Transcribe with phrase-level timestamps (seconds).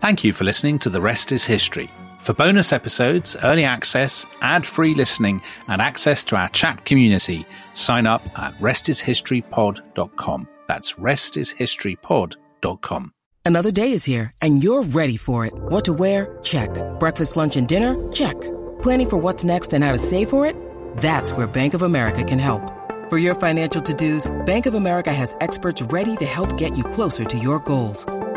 [0.00, 1.90] Thank you for listening to The Rest is History.
[2.20, 8.06] For bonus episodes, early access, ad free listening, and access to our chat community, sign
[8.06, 10.48] up at restishistorypod.com.
[10.66, 13.12] That's restishistorypod.com.
[13.44, 15.52] Another day is here, and you're ready for it.
[15.54, 16.38] What to wear?
[16.42, 16.70] Check.
[16.98, 17.94] Breakfast, lunch, and dinner?
[18.10, 18.40] Check.
[18.80, 20.56] Planning for what's next and how to save for it?
[20.96, 22.62] That's where Bank of America can help.
[23.10, 26.84] For your financial to dos, Bank of America has experts ready to help get you
[26.84, 28.06] closer to your goals.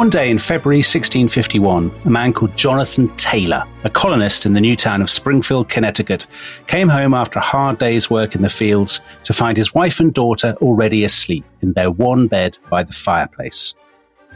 [0.00, 4.74] One day in February 1651, a man called Jonathan Taylor, a colonist in the new
[4.74, 6.26] town of Springfield, Connecticut,
[6.68, 10.14] came home after a hard day's work in the fields to find his wife and
[10.14, 13.74] daughter already asleep in their one bed by the fireplace.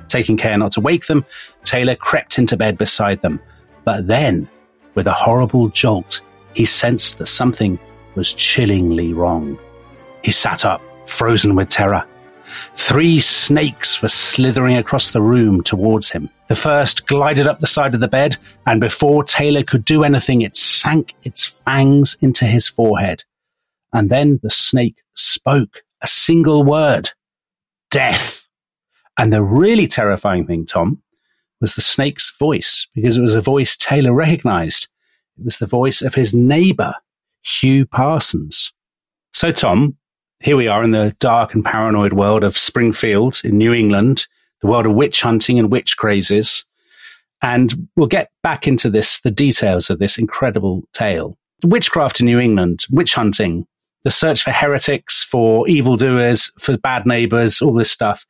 [0.07, 1.25] Taking care not to wake them,
[1.65, 3.41] Taylor crept into bed beside them.
[3.85, 4.51] But then,
[4.95, 6.21] with a horrible jolt,
[6.53, 7.79] he sensed that something
[8.17, 9.59] was chillingly wrong.
[10.23, 12.05] He sat up, frozen with terror.
[12.75, 16.31] Three snakes were slithering across the room towards him.
[16.49, 20.43] The first glided up the side of the bed, and before Taylor could do anything,
[20.43, 23.25] it sank its fangs into his forehead.
[23.93, 27.11] And then the snake spoke a single word
[27.91, 28.49] death.
[29.17, 31.01] And the really terrifying thing, Tom,
[31.61, 34.89] was the snake's voice, because it was a voice Taylor recognized.
[35.39, 36.95] It was the voice of his neighbor,
[37.43, 38.73] Hugh Parsons.
[39.33, 39.97] So, Tom,
[40.45, 44.27] here we are in the dark and paranoid world of Springfield in New England,
[44.61, 46.67] the world of witch hunting and witch crazes.
[47.41, 51.39] And we'll get back into this, the details of this incredible tale.
[51.65, 53.67] Witchcraft in New England, witch hunting,
[54.03, 58.27] the search for heretics, for evildoers, for bad neighbors, all this stuff.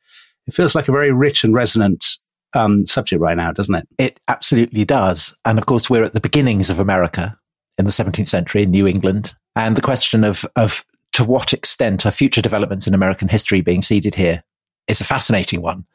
[0.47, 2.05] It feels like a very rich and resonant
[2.53, 3.87] um, subject right now, doesn't it?
[3.97, 5.35] It absolutely does.
[5.43, 7.37] And of course, we're at the beginnings of America
[7.77, 9.35] in the 17th century in New England.
[9.57, 13.81] And the question of, of to what extent are future developments in American history being
[13.81, 14.43] seeded here
[14.89, 15.85] is a fascinating one.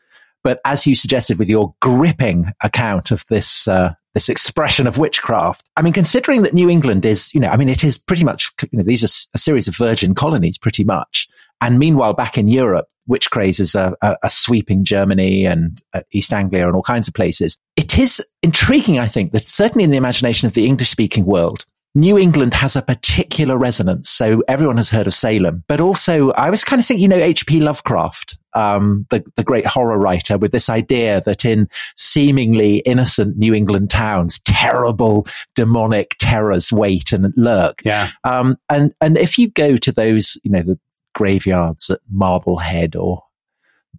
[0.42, 5.68] But as you suggested with your gripping account of this, uh, this expression of witchcraft,
[5.76, 8.50] I mean, considering that New England is, you know, I mean, it is pretty much,
[8.72, 11.28] you know, these are a series of virgin colonies pretty much.
[11.60, 16.32] And meanwhile, back in Europe, witch crazes are, are, are sweeping Germany and uh, East
[16.32, 17.58] Anglia and all kinds of places.
[17.76, 21.66] It is intriguing, I think, that certainly in the imagination of the English speaking world,
[21.94, 24.08] New England has a particular resonance.
[24.08, 27.16] So everyone has heard of Salem, but also I was kind of thinking, you know,
[27.16, 27.58] H.P.
[27.58, 33.54] Lovecraft, um, the, the great horror writer with this idea that in seemingly innocent New
[33.54, 37.82] England towns, terrible demonic terrors wait and lurk.
[37.84, 38.10] Yeah.
[38.22, 40.78] Um, and, and if you go to those, you know, the
[41.14, 43.24] graveyards at Marblehead or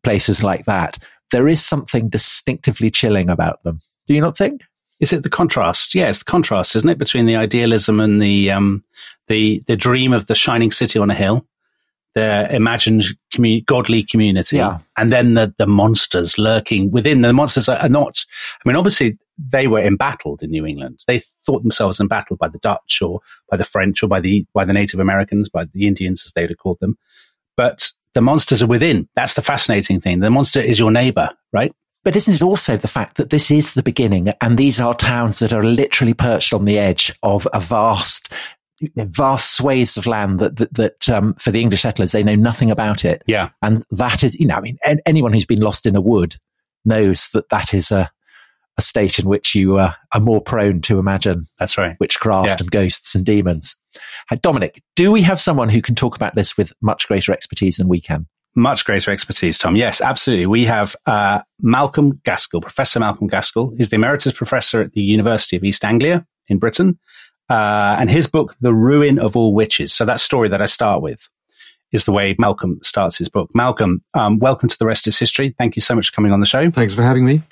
[0.01, 0.97] places like that,
[1.31, 3.79] there is something distinctively chilling about them.
[4.07, 4.61] Do you not think?
[5.01, 5.93] Is it the contrast?
[5.95, 8.83] Yeah, it's the contrast, isn't it, between the idealism and the um,
[9.27, 11.45] the the dream of the shining city on a hill,
[12.15, 13.03] the imagined
[13.33, 14.77] commu- godly community, Yeah.
[14.95, 17.21] and then the the monsters lurking within.
[17.21, 18.23] The monsters are, are not.
[18.63, 19.17] I mean, obviously
[19.51, 21.03] they were embattled in New England.
[21.07, 24.65] They thought themselves embattled by the Dutch or by the French or by the by
[24.65, 26.95] the Native Americans, by the Indians as they would have called them.
[27.57, 29.07] But the monsters are within.
[29.15, 30.19] That's the fascinating thing.
[30.19, 31.73] The monster is your neighbor, right?
[32.03, 35.39] But isn't it also the fact that this is the beginning and these are towns
[35.39, 38.33] that are literally perched on the edge of a vast,
[38.95, 42.71] vast swathes of land that, that, that um, for the English settlers, they know nothing
[42.71, 43.21] about it.
[43.27, 43.49] Yeah.
[43.61, 46.37] And that is, you know, I mean, an- anyone who's been lost in a wood
[46.85, 48.09] knows that that is a,
[48.77, 51.97] a state in which you uh, are more prone to imagine That's right.
[51.99, 52.55] witchcraft Yeah.
[52.59, 53.75] and ghosts and demons.
[54.41, 57.87] Dominic, do we have someone who can talk about this with much greater expertise than
[57.89, 58.25] we can?
[58.53, 59.75] Much greater expertise, Tom.
[59.75, 60.45] Yes, absolutely.
[60.45, 63.73] We have uh, Malcolm Gaskill, Professor Malcolm Gaskill.
[63.77, 66.99] He's the emeritus professor at the University of East Anglia in Britain.
[67.49, 69.93] Uh, and his book, The Ruin of All Witches.
[69.93, 71.29] So that story that I start with
[71.91, 73.49] is the way Malcolm starts his book.
[73.53, 75.53] Malcolm, um, welcome to The Rest is History.
[75.57, 76.71] Thank you so much for coming on the show.
[76.71, 77.43] Thanks for having me.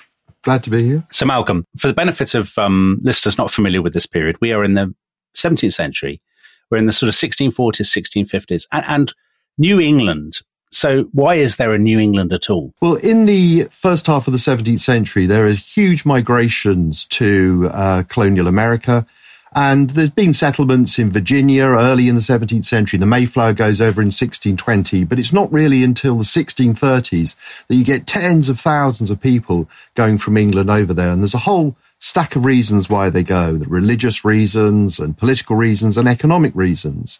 [0.42, 1.04] Glad to be here.
[1.10, 4.64] So, Malcolm, for the benefit of um, listeners not familiar with this period, we are
[4.64, 4.94] in the
[5.36, 6.22] 17th century.
[6.70, 9.14] We're in the sort of 1640s, 1650s, and, and
[9.58, 10.40] New England.
[10.70, 12.72] So, why is there a New England at all?
[12.80, 18.02] Well, in the first half of the 17th century, there are huge migrations to uh,
[18.04, 19.06] colonial America.
[19.52, 23.00] And there's been settlements in Virginia early in the 17th century.
[23.00, 27.34] The Mayflower goes over in 1620, but it's not really until the 1630s
[27.66, 31.10] that you get tens of thousands of people going from England over there.
[31.10, 35.56] And there's a whole stack of reasons why they go, the religious reasons and political
[35.56, 37.18] reasons and economic reasons.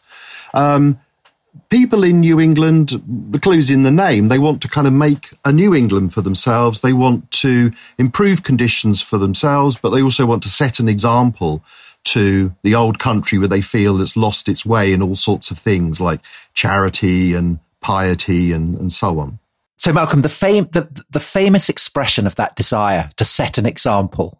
[0.54, 1.00] Um,
[1.68, 5.30] people in New England, the clue's in the name, they want to kind of make
[5.44, 6.80] a New England for themselves.
[6.80, 11.62] They want to improve conditions for themselves, but they also want to set an example
[12.02, 15.58] to the old country where they feel it's lost its way in all sorts of
[15.58, 16.20] things like
[16.54, 19.38] charity and piety and, and so on.
[19.76, 24.39] So, Malcolm, the, fame, the, the famous expression of that desire to set an example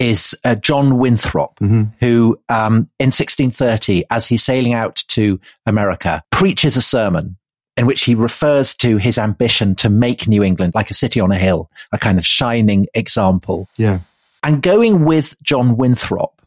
[0.00, 1.58] is uh, John Winthrop,
[2.00, 7.36] who um, in 1630, as he's sailing out to America, preaches a sermon
[7.76, 11.30] in which he refers to his ambition to make New England like a city on
[11.30, 13.68] a hill, a kind of shining example.
[13.76, 14.00] Yeah.
[14.42, 16.42] And going with John Winthrop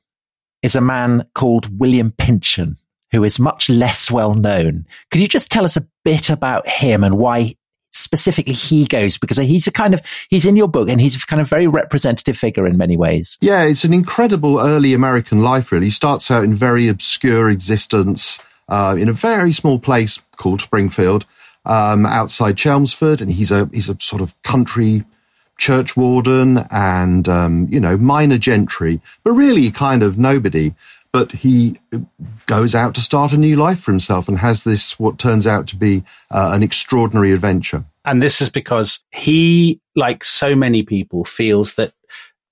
[0.64, 2.78] is a man called William Pynchon,
[3.12, 4.86] who is much less well known.
[5.12, 7.56] Could you just tell us a bit about him and why
[7.94, 9.18] specifically he goes?
[9.18, 11.68] Because he's a kind of, he's in your book and he's a kind of very
[11.68, 13.38] representative figure in many ways.
[13.42, 15.88] Yeah, it's an incredible early American life, really.
[15.88, 21.26] He starts out in very obscure existence uh, in a very small place called Springfield
[21.66, 23.22] um, outside Chelmsford.
[23.22, 25.06] And he's a, he's a sort of country
[25.58, 30.74] church warden and, um, you know, minor gentry, but really kind of nobody.
[31.14, 31.80] But he
[32.48, 35.68] goes out to start a new life for himself and has this, what turns out
[35.68, 37.86] to be uh, an extraordinary adventure.
[38.04, 41.94] And this is because he, like so many people, feels that.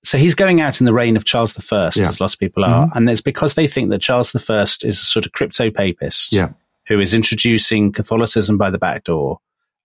[0.04, 2.08] So he's going out in the reign of Charles I, Yeah.
[2.08, 2.88] as lots of people are.
[2.94, 6.50] And it's because they think that Charles I is a sort of crypto papist Yeah.
[6.86, 9.40] who is introducing Catholicism by the back door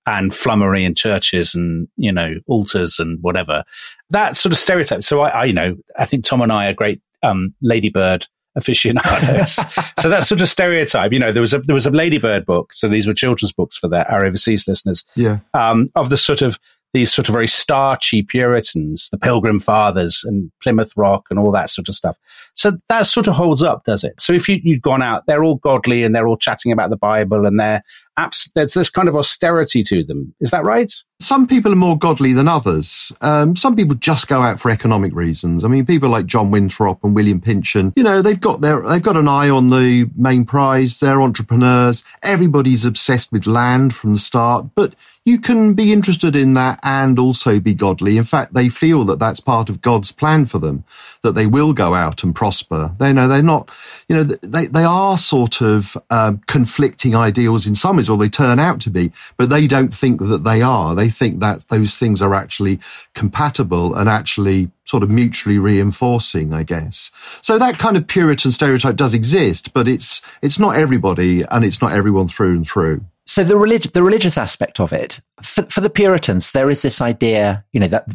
[0.06, 3.63] and flummery in churches and, you know, altars and whatever.
[4.12, 5.03] That sort of stereotype.
[5.03, 8.27] So I, I you know, I think Tom and I are great um, Ladybird
[8.57, 9.56] aficionados.
[10.00, 12.74] so that sort of stereotype, you know, there was a there was a Ladybird book.
[12.74, 15.39] So these were children's books for their, our overseas listeners Yeah.
[15.54, 16.59] um, of the sort of
[16.94, 21.69] these sort of very starchy Puritans, the Pilgrim Fathers and Plymouth Rock and all that
[21.69, 22.18] sort of stuff.
[22.56, 24.19] So that sort of holds up, does it?
[24.19, 26.98] So if you, you'd gone out, they're all godly and they're all chatting about the
[26.98, 27.83] Bible and they're
[28.17, 30.33] abs- there's this kind of austerity to them.
[30.39, 30.91] Is that right?
[31.19, 33.11] Some people are more godly than others.
[33.21, 35.63] Um, some people just go out for economic reasons.
[35.63, 39.01] I mean, people like John Winthrop and William Pynchon, you know, they've got their, they've
[39.01, 40.99] got an eye on the main prize.
[40.99, 42.03] They're entrepreneurs.
[42.21, 44.93] Everybody's obsessed with land from the start, but
[45.25, 48.17] you can be interested in that and also be godly.
[48.17, 50.85] In fact, they feel that that's part of God's plan for them,
[51.21, 52.95] that they will go out and prosper.
[52.97, 53.69] They know they're not,
[54.07, 58.59] you know, they, they are sort of um, conflicting ideals in some or they turn
[58.59, 60.95] out to be, but they don't think that they are.
[60.95, 62.79] They think that those things are actually
[63.13, 67.11] compatible and actually sort of mutually reinforcing, I guess.
[67.41, 71.81] So that kind of Puritan stereotype does exist, but it's, it's not everybody and it's
[71.81, 73.03] not everyone through and through.
[73.25, 77.01] So the relig- the religious aspect of it, for, for the Puritans, there is this
[77.01, 78.07] idea, you know, that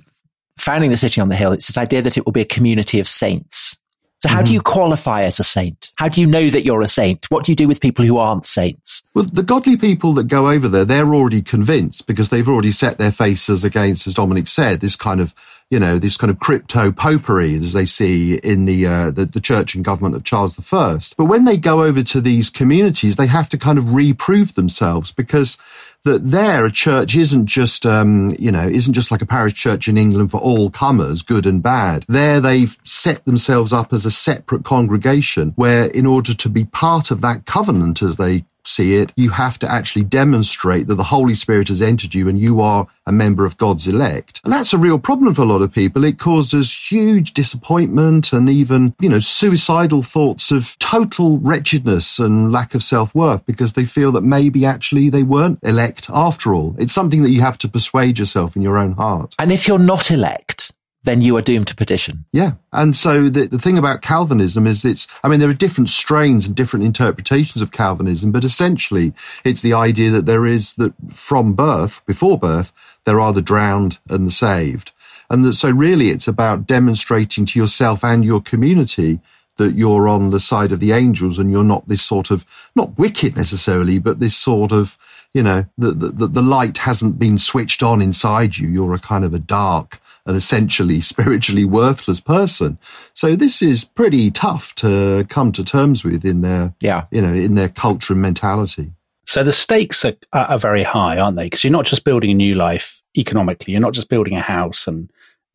[0.56, 2.98] founding the city on the hill, it's this idea that it will be a community
[2.98, 3.76] of saints.
[4.22, 5.90] So how do you qualify as a saint?
[5.96, 7.26] How do you know that you're a saint?
[7.28, 9.02] What do you do with people who aren't saints?
[9.14, 12.98] Well, the godly people that go over there, they're already convinced because they've already set
[12.98, 15.34] their faces against, as Dominic said, this kind of,
[15.70, 19.40] you know, this kind of crypto popery as they see in the, uh, the, the
[19.40, 20.98] church and government of Charles I.
[21.16, 25.10] But when they go over to these communities, they have to kind of reprove themselves
[25.10, 25.58] because
[26.04, 29.88] that there a church isn't just, um, you know, isn't just like a parish church
[29.88, 32.04] in England for all comers, good and bad.
[32.08, 37.10] There they've set themselves up as a separate congregation where in order to be part
[37.10, 41.34] of that covenant as they see it, you have to actually demonstrate that the Holy
[41.34, 44.40] Spirit has entered you and you are a member of God's elect.
[44.44, 46.04] And that's a real problem for a lot of people.
[46.04, 52.74] It causes huge disappointment and even, you know, suicidal thoughts of total wretchedness and lack
[52.74, 56.76] of self-worth because they feel that maybe actually they weren't elect after all.
[56.78, 59.34] It's something that you have to persuade yourself in your own heart.
[59.38, 60.72] And if you're not elect,
[61.04, 62.24] then you are doomed to perdition.
[62.32, 62.52] Yeah.
[62.72, 66.46] And so the, the thing about Calvinism is it's, I mean, there are different strains
[66.46, 69.12] and different interpretations of Calvinism, but essentially
[69.44, 72.72] it's the idea that there is that from birth, before birth,
[73.04, 74.92] there are the drowned and the saved.
[75.28, 79.20] And that, so really it's about demonstrating to yourself and your community
[79.56, 82.98] that you're on the side of the angels and you're not this sort of, not
[82.98, 84.96] wicked necessarily, but this sort of,
[85.34, 88.68] you know, the, the, the light hasn't been switched on inside you.
[88.68, 92.78] You're a kind of a dark, an essentially spiritually worthless person.
[93.14, 97.06] So this is pretty tough to come to terms with in their, yeah.
[97.10, 98.92] you know, in their culture and mentality.
[99.26, 101.46] So the stakes are, are very high, aren't they?
[101.46, 103.72] Because you're not just building a new life economically.
[103.72, 105.10] You're not just building a house and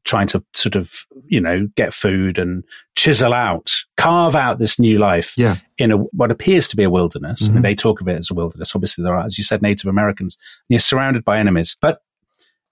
[0.06, 2.64] trying to sort of, you know, get food and
[2.96, 5.58] chisel out, carve out this new life yeah.
[5.78, 7.44] in a, what appears to be a wilderness.
[7.44, 7.52] Mm-hmm.
[7.52, 8.74] I mean, they talk of it as a wilderness.
[8.74, 10.38] Obviously, there are, as you said, Native Americans.
[10.70, 11.76] you're surrounded by enemies.
[11.80, 12.00] But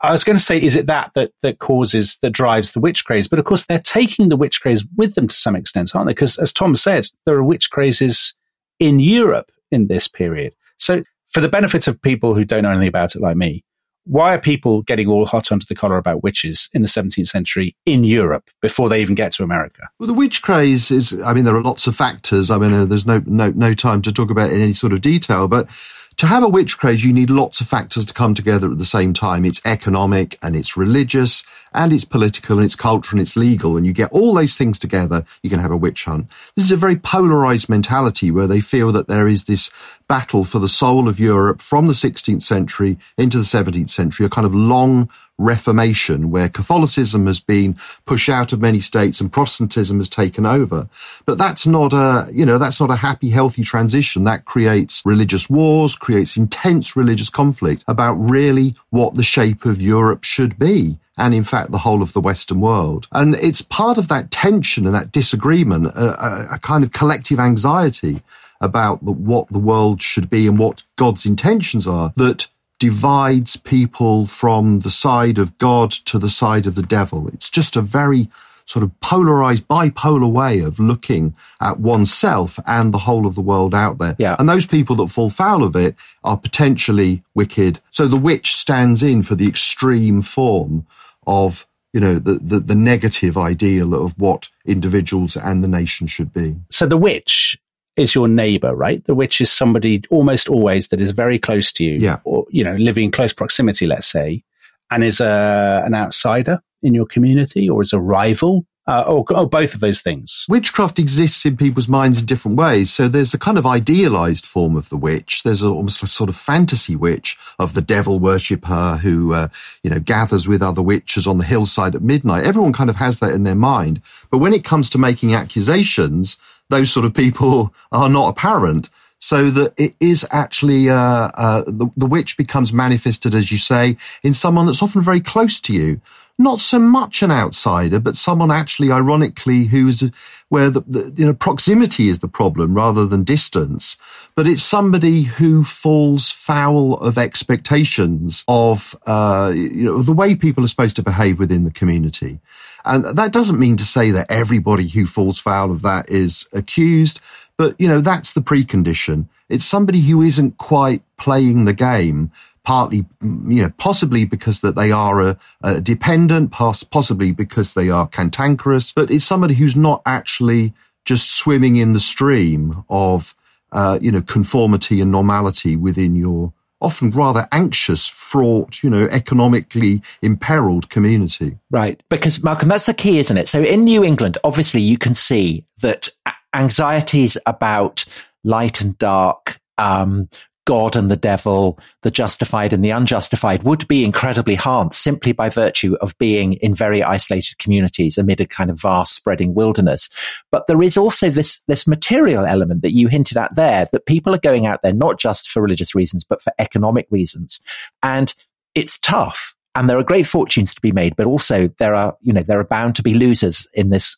[0.06, 3.06] I was going to say, is it that that that causes that drives the witch
[3.06, 3.28] craze?
[3.28, 6.14] But of course, they're taking the witch craze with them to some extent, aren't they?
[6.14, 8.34] Because as Tom said, there are witch crazes
[8.80, 10.56] in Europe in this period.
[10.78, 13.64] So, for the benefit of people who don't know anything about it, like me,
[14.06, 17.76] why are people getting all hot under the collar about witches in the 17th century
[17.86, 19.90] in Europe before they even get to America?
[20.00, 22.52] Well, the witch craze is, I mean, there are lots of factors.
[22.52, 25.02] I mean, uh, there's no, no, no time to talk about in any sort of
[25.02, 25.68] detail, but
[26.18, 28.86] to have a witch craze, you need lots of factors to come together at the
[28.86, 29.46] same time.
[29.46, 31.44] It's economic and it's religious
[31.74, 33.76] and it's political and it's cultural and it's legal.
[33.76, 36.32] And you get all those things together, you can have a witch hunt.
[36.56, 39.70] This is a very polarized mentality where they feel that there is this
[40.08, 44.30] battle for the soul of Europe from the 16th century into the 17th century, a
[44.30, 49.98] kind of long Reformation, where Catholicism has been pushed out of many states and Protestantism
[49.98, 50.88] has taken over.
[51.26, 54.24] But that's not a, you know, that's not a happy, healthy transition.
[54.24, 60.24] That creates religious wars, creates intense religious conflict about really what the shape of Europe
[60.24, 63.08] should be and in fact the whole of the Western world.
[63.12, 68.22] And it's part of that tension and that disagreement, a, a kind of collective anxiety
[68.62, 72.48] about the, what the world should be and what God's intentions are that
[72.80, 77.28] divides people from the side of God to the side of the devil.
[77.30, 78.30] It's just a very
[78.66, 83.76] sort of polarized, bipolar way of looking at oneself and the whole of the world
[83.76, 84.16] out there.
[84.18, 84.36] Yeah.
[84.40, 87.80] And those people that fall foul of it are potentially wicked.
[87.92, 90.88] So the witch stands in for the extreme form
[91.28, 96.34] of you know the, the, the negative ideal of what individuals and the nation should
[96.34, 96.58] be.
[96.70, 97.58] So the witch
[97.96, 99.04] is your neighbor, right?
[99.06, 102.20] The witch is somebody almost always that is very close to you, yeah.
[102.24, 104.44] or you know, living in close proximity, let's say,
[104.92, 109.50] and is a an outsider in your community, or is a rival, uh, or, or,
[109.50, 110.46] both of those things.
[110.48, 112.94] Witchcraft exists in people's minds in different ways.
[112.94, 115.42] So there's a kind of idealized form of the witch.
[115.42, 119.48] There's a, almost a sort of fantasy witch of the devil worshipper who, uh,
[119.82, 122.46] you know, gathers with other witches on the hillside at midnight.
[122.46, 124.02] Everyone kind of has that in their mind.
[124.30, 126.38] But when it comes to making accusations,
[126.70, 128.90] those sort of people are not apparent.
[129.20, 133.98] So that it is actually uh, uh, the, the witch becomes manifested, as you say,
[134.22, 136.02] in someone that's often very close to you.
[136.38, 140.04] Not so much an outsider, but someone actually, ironically, who's
[140.50, 143.98] where the, the you know proximity is the problem rather than distance.
[144.36, 150.64] But it's somebody who falls foul of expectations of uh, you know the way people
[150.64, 152.40] are supposed to behave within the community.
[152.86, 157.20] And that doesn't mean to say that everybody who falls foul of that is accused,
[157.58, 159.28] but you know, that's the precondition.
[159.50, 162.32] It's somebody who isn't quite playing the game,
[162.64, 168.08] partly, you know, possibly because that they are a, a dependent, possibly because they are
[168.08, 170.74] cantankerous, but it's somebody who's not actually
[171.06, 173.36] just swimming in the stream of,
[173.72, 176.54] uh, you know, conformity and normality within your
[176.86, 181.58] often rather anxious, fraught, you know, economically imperiled community.
[181.72, 182.02] Right.
[182.10, 183.48] Because Malcolm, that's the key, isn't it?
[183.48, 186.10] So in New England, obviously you can see that
[186.54, 188.06] anxieties about
[188.44, 190.30] light and dark, um,
[190.66, 195.50] God and the devil, the justified and the unjustified would be incredibly hard simply by
[195.50, 200.10] virtue of being in very isolated communities amid a kind of vast spreading wilderness.
[200.52, 204.34] But there is also this, this material element that you hinted at there that people
[204.34, 207.62] are going out there not just for religious reasons, but for economic reasons.
[208.02, 208.34] And
[208.74, 212.32] it's tough and there are great fortunes to be made, but also there are, you
[212.34, 214.18] know, there are bound to be losers in this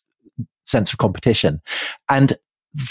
[0.64, 1.60] sense of competition.
[2.08, 2.34] And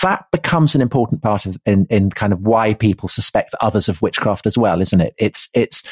[0.01, 4.01] that becomes an important part of in, in kind of why people suspect others of
[4.01, 5.13] witchcraft as well, isn't it?
[5.17, 5.83] It's it's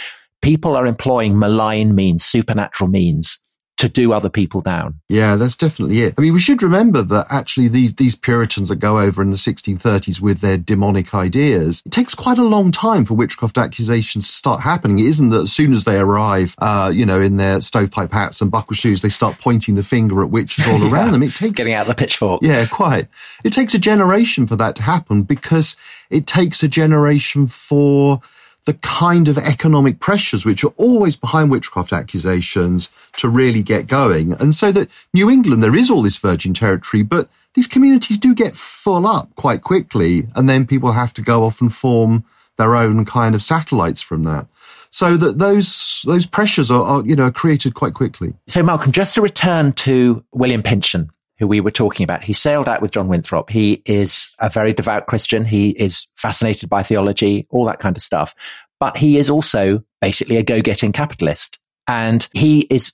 [0.41, 3.39] people are employing malign means, supernatural means
[3.77, 5.01] to do other people down.
[5.09, 6.13] Yeah, that's definitely it.
[6.17, 9.37] I mean, we should remember that actually these, these Puritans that go over in the
[9.37, 14.33] 1630s with their demonic ideas, it takes quite a long time for witchcraft accusations to
[14.33, 14.99] start happening.
[14.99, 18.41] It isn't that as soon as they arrive, uh, you know, in their stovepipe hats
[18.41, 21.23] and buckle shoes, they start pointing the finger at witches all around them.
[21.23, 22.41] It takes getting out the pitchfork.
[22.41, 23.07] Yeah, quite.
[23.43, 25.75] It takes a generation for that to happen because
[26.09, 28.21] it takes a generation for
[28.65, 34.33] the kind of economic pressures which are always behind witchcraft accusations to really get going.
[34.33, 38.33] And so that New England, there is all this virgin territory, but these communities do
[38.33, 40.27] get full up quite quickly.
[40.35, 42.25] And then people have to go off and form
[42.57, 44.47] their own kind of satellites from that.
[44.89, 48.33] So that those, those pressures are, are you know, created quite quickly.
[48.47, 52.23] So Malcolm, just to return to William Pynchon, who we were talking about.
[52.23, 53.49] He sailed out with John Winthrop.
[53.49, 55.43] He is a very devout Christian.
[55.43, 58.33] He is fascinated by theology, all that kind of stuff.
[58.79, 61.59] But he is also basically a go-getting capitalist.
[61.87, 62.93] And he is,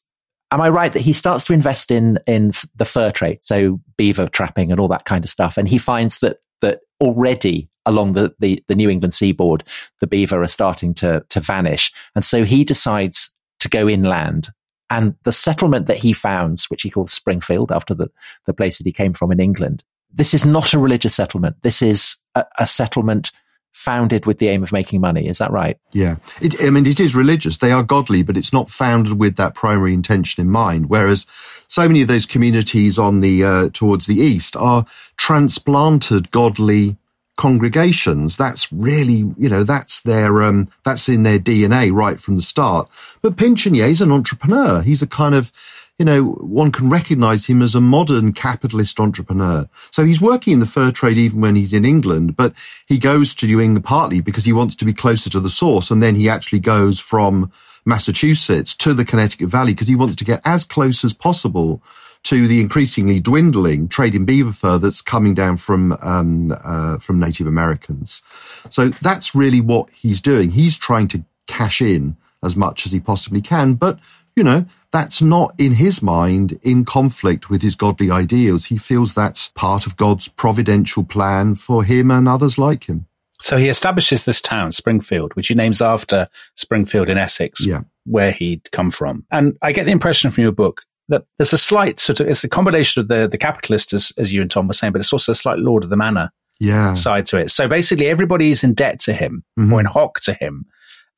[0.52, 3.40] am I right that he starts to invest in, in the fur trade?
[3.42, 5.58] So beaver trapping and all that kind of stuff.
[5.58, 9.64] And he finds that, that already along the, the, the New England seaboard,
[10.00, 11.92] the beaver are starting to, to vanish.
[12.16, 14.50] And so he decides to go inland
[14.92, 18.12] and the settlement that he founds, which he calls Springfield after the,
[18.46, 21.56] the place that he came from in England, this is not a religious settlement.
[21.62, 23.32] This is a, a settlement
[23.72, 25.28] founded with the aim of making money.
[25.28, 25.78] Is that right?
[25.94, 26.18] Yeah.
[26.42, 27.60] It, I mean, it is religious.
[27.60, 30.90] They are godly, but it's not founded with that primary intention in mind.
[30.90, 31.26] Whereas
[31.68, 36.98] so many of those communities on the, uh, towards the east are transplanted godly
[37.42, 38.38] congregations.
[38.38, 42.88] That's really, you know, that's their, um, that's in their DNA right from the start.
[43.24, 44.84] But Pinchonier is an entrepreneur.
[44.84, 45.52] He's a kind of,
[45.98, 49.68] you know, one can recognize him as a modern capitalist entrepreneur.
[49.90, 52.54] So he's working in the fur trade even when he's in England, but
[52.86, 55.90] he goes to New England partly because he wants to be closer to the source.
[55.90, 57.52] And then he actually goes from
[57.86, 61.82] Massachusetts to the Connecticut Valley because he wants to get as close as possible
[62.24, 67.20] to the increasingly dwindling trade in beaver fur that's coming down from um, uh, from
[67.20, 68.22] Native Americans.
[68.70, 70.52] So that's really what he's doing.
[70.52, 74.00] He's trying to cash in as much as he possibly can, but
[74.36, 78.66] you know that's not in his mind in conflict with his godly ideals.
[78.66, 83.08] He feels that's part of God's providential plan for him and others like him.
[83.40, 87.82] So he establishes this town, Springfield, which he names after Springfield in Essex, yeah.
[88.06, 89.26] where he'd come from.
[89.32, 92.44] And I get the impression from your book that there's a slight sort of it's
[92.44, 95.14] a combination of the the capitalist as as you and Tom were saying, but it's
[95.14, 96.94] also a slight Lord of the Manor yeah.
[96.94, 97.52] side to it.
[97.52, 99.72] So basically, everybody's in debt to him Mhm.
[99.72, 100.66] or in hock to him.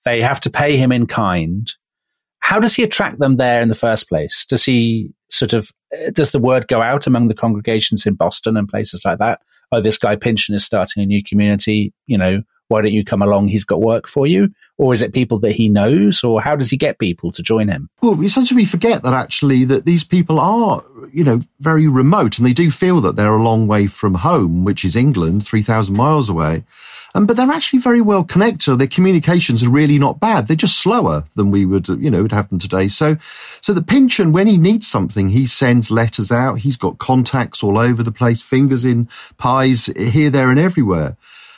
[0.05, 1.71] They have to pay him in kind.
[2.39, 4.45] How does he attract them there in the first place?
[4.45, 8.57] Does he sort of uh, does the word go out among the congregations in Boston
[8.57, 9.41] and places like that?
[9.71, 11.93] Oh, this guy Pynchon is starting a new community.
[12.05, 13.47] You know, why don't you come along?
[13.47, 14.49] He's got work for you.
[14.77, 16.23] Or is it people that he knows?
[16.23, 17.89] Or how does he get people to join him?
[18.01, 22.47] Well, essentially we forget that actually that these people are, you know, very remote and
[22.47, 26.27] they do feel that they're a long way from home, which is England, 3,000 miles
[26.27, 26.63] away.
[27.15, 28.75] Um, but they're actually very well connected.
[28.75, 30.47] Their communications are really not bad.
[30.47, 32.87] They're just slower than we would, you know, would happen today.
[32.87, 33.17] So,
[33.61, 36.59] so the Pynchon, when he needs something, he sends letters out.
[36.59, 41.15] He's got contacts all over the place, fingers in pies here, there and everywhere.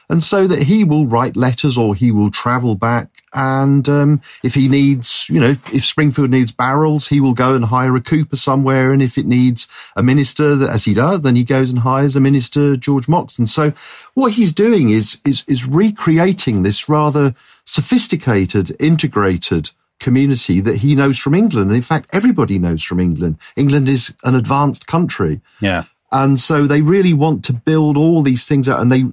[0.09, 3.09] And so that he will write letters or he will travel back.
[3.33, 7.65] And um, if he needs, you know, if Springfield needs barrels, he will go and
[7.65, 8.91] hire a cooper somewhere.
[8.91, 12.15] And if it needs a minister, that, as he does, then he goes and hires
[12.15, 13.47] a minister, George Moxon.
[13.47, 13.73] So
[14.13, 21.17] what he's doing is is is recreating this rather sophisticated, integrated community that he knows
[21.17, 21.69] from England.
[21.69, 23.37] And in fact, everybody knows from England.
[23.55, 25.41] England is an advanced country.
[25.59, 25.85] Yeah.
[26.11, 28.79] And so they really want to build all these things out.
[28.79, 29.05] And they,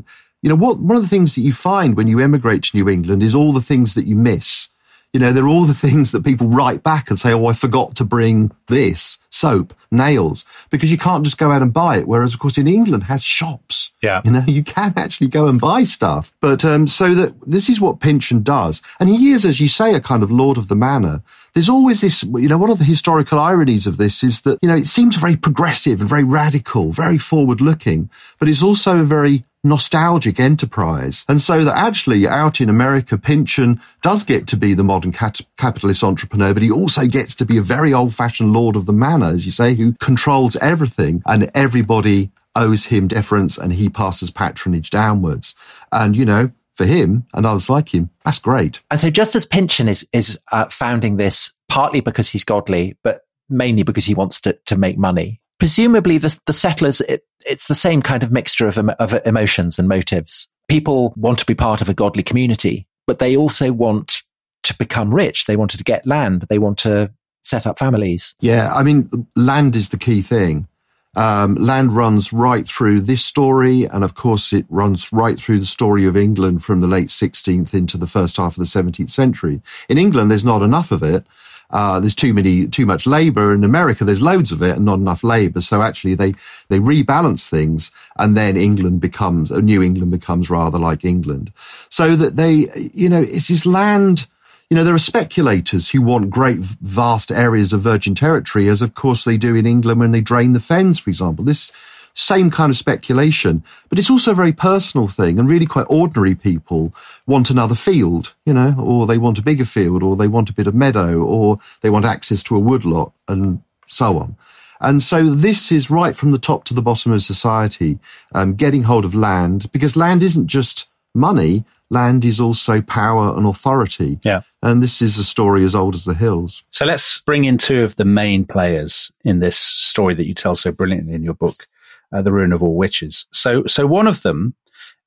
[0.42, 2.88] you know, what, one of the things that you find when you emigrate to New
[2.88, 4.68] England is all the things that you miss.
[5.12, 7.52] You know, there are all the things that people write back and say, Oh, I
[7.52, 12.08] forgot to bring this soap, nails, because you can't just go out and buy it.
[12.08, 13.92] Whereas, of course, in England has shops.
[14.02, 14.22] Yeah.
[14.24, 16.32] You know, you can actually go and buy stuff.
[16.40, 18.82] But, um, so that this is what Pynchon does.
[18.98, 21.22] And he is, as you say, a kind of lord of the manor.
[21.52, 24.68] There's always this, you know, one of the historical ironies of this is that, you
[24.68, 29.04] know, it seems very progressive and very radical, very forward looking, but it's also a
[29.04, 31.24] very nostalgic enterprise.
[31.28, 35.40] And so that actually out in America, Pynchon does get to be the modern cat-
[35.56, 38.92] capitalist entrepreneur, but he also gets to be a very old fashioned lord of the
[38.92, 44.30] manor, as you say, who controls everything and everybody owes him deference and he passes
[44.30, 45.54] patronage downwards.
[45.90, 48.80] And, you know, for him and others like him, that's great.
[48.90, 53.26] And so, just as Pynchon is is uh, founding this partly because he's godly, but
[53.48, 57.74] mainly because he wants to to make money, presumably the the settlers it, it's the
[57.76, 60.48] same kind of mixture of of emotions and motives.
[60.66, 64.22] People want to be part of a godly community, but they also want
[64.64, 65.44] to become rich.
[65.44, 66.46] They wanted to get land.
[66.48, 67.12] They want to
[67.44, 68.34] set up families.
[68.40, 70.66] Yeah, I mean, land is the key thing.
[71.14, 75.66] Um, land runs right through this story, and of course, it runs right through the
[75.66, 79.62] story of England from the late 16th into the first half of the 17th century.
[79.88, 81.24] In England, there's not enough of it.
[81.72, 83.54] Uh, there's too many, too much labor.
[83.54, 85.60] In America, there's loads of it and not enough labor.
[85.60, 86.34] So actually, they
[86.68, 91.52] they rebalance things, and then England becomes New England becomes rather like England.
[91.88, 94.26] So that they, you know, it's this land
[94.72, 98.94] you know, there are speculators who want great vast areas of virgin territory, as of
[98.94, 101.44] course they do in England when they drain the fens, for example.
[101.44, 101.72] This
[102.14, 106.34] same kind of speculation, but it's also a very personal thing and really quite ordinary
[106.34, 106.94] people
[107.26, 110.54] want another field, you know, or they want a bigger field or they want a
[110.54, 114.36] bit of meadow or they want access to a woodlot and so on.
[114.80, 117.98] And so this is right from the top to the bottom of society,
[118.34, 123.46] um, getting hold of land because land isn't just money land is also power and
[123.46, 124.18] authority.
[124.24, 124.40] Yeah.
[124.62, 126.64] And this is a story as old as the hills.
[126.70, 130.54] So let's bring in two of the main players in this story that you tell
[130.54, 131.66] so brilliantly in your book,
[132.12, 133.26] uh, The Ruin of All Witches.
[133.32, 134.54] So, so one of them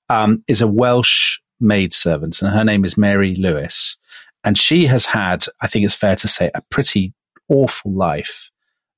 [0.09, 3.97] um, is a Welsh maidservant, and her name is Mary Lewis.
[4.43, 7.13] And she has had, I think it's fair to say, a pretty
[7.49, 8.51] awful life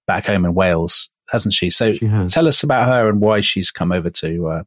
[0.05, 1.69] back home in Wales hasn't she?
[1.69, 4.63] So she tell us about her and why she's come over to uh,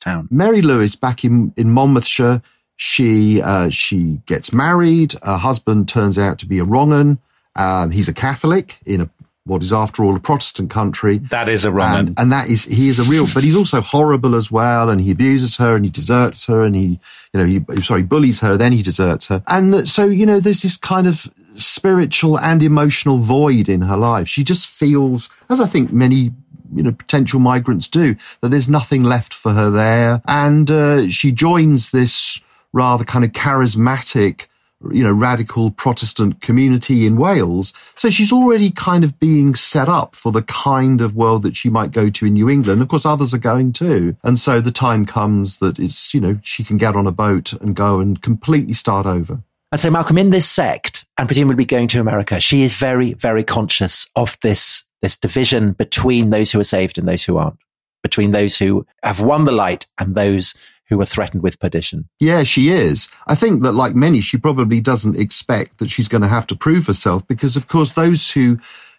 [0.00, 0.28] Town.
[0.30, 2.42] Mary Lewis, back in, in Monmouthshire,
[2.76, 5.14] she uh, she gets married.
[5.22, 7.18] Her husband turns out to be a wrong un.
[7.54, 9.10] Um, he's a Catholic in a
[9.44, 11.18] what is after all a Protestant country.
[11.18, 13.80] That is a wrong and, and that is he is a real, but he's also
[13.80, 14.88] horrible as well.
[14.88, 17.00] And he abuses her and he deserts her and he
[17.32, 18.56] you know he sorry bullies her.
[18.56, 19.42] Then he deserts her.
[19.46, 24.28] And so you know there's this kind of spiritual and emotional void in her life.
[24.28, 26.32] She just feels, as I think many
[26.74, 30.22] you know, potential migrants do, that there's nothing left for her there.
[30.26, 32.40] And uh, she joins this
[32.72, 34.46] rather kind of charismatic,
[34.90, 37.72] you know, radical Protestant community in Wales.
[37.94, 41.70] So she's already kind of being set up for the kind of world that she
[41.70, 42.82] might go to in New England.
[42.82, 44.16] Of course, others are going too.
[44.22, 47.52] And so the time comes that it's, you know, she can get on a boat
[47.54, 49.42] and go and completely start over.
[49.72, 53.42] And so, Malcolm, in this sect, and presumably going to America, she is very, very
[53.42, 57.56] conscious of this, this division between those who are saved and those who aren't,
[58.02, 60.54] between those who have won the light and those
[60.92, 62.08] who are threatened with perdition.
[62.20, 63.08] Yeah, she is.
[63.26, 66.56] I think that, like many, she probably doesn't expect that she's going to have to
[66.56, 68.58] prove herself because, of course, those who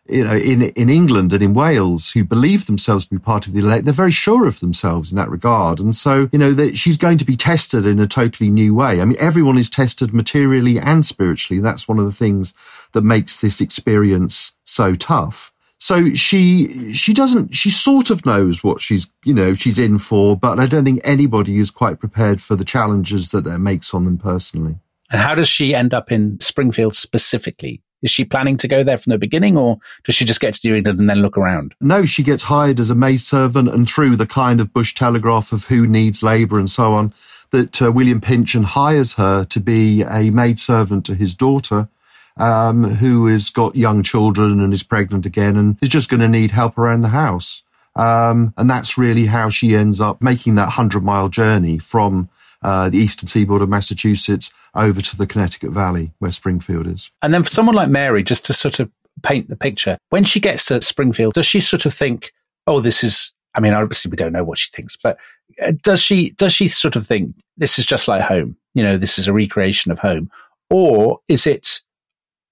[0.09, 3.53] you know, in in England and in Wales who believe themselves to be part of
[3.53, 5.79] the elect, they're very sure of themselves in that regard.
[5.79, 8.99] And so, you know, that she's going to be tested in a totally new way.
[8.99, 11.61] I mean, everyone is tested materially and spiritually.
[11.61, 12.53] That's one of the things
[12.91, 15.52] that makes this experience so tough.
[15.83, 20.37] So she she doesn't she sort of knows what she's you know she's in for,
[20.37, 24.05] but I don't think anybody is quite prepared for the challenges that that makes on
[24.05, 24.77] them personally.
[25.11, 27.81] And how does she end up in Springfield specifically?
[28.01, 30.69] Is she planning to go there from the beginning, or does she just get to
[30.69, 31.75] New England and then look around?
[31.81, 35.65] No, she gets hired as a maidservant, and through the kind of Bush telegraph of
[35.65, 37.13] who needs labour and so on,
[37.51, 41.89] that uh, William Pynchon hires her to be a maidservant to his daughter
[42.37, 46.27] um, who has got young children and is pregnant again and is just going to
[46.27, 47.63] need help around the house.
[47.95, 52.29] Um, and that's really how she ends up making that hundred mile journey from
[52.63, 57.11] uh, the eastern seaboard of Massachusetts over to the Connecticut Valley where Springfield is.
[57.21, 58.89] And then for someone like Mary, just to sort of
[59.21, 62.33] paint the picture, when she gets to Springfield, does she sort of think,
[62.65, 65.19] oh, this is, I mean, obviously we don't know what she thinks, but
[65.61, 68.57] uh, does she, does she sort of think this is just like home?
[68.73, 70.31] You know, this is a recreation of home.
[70.71, 71.81] Or is it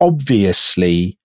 [0.02, 1.18] obviously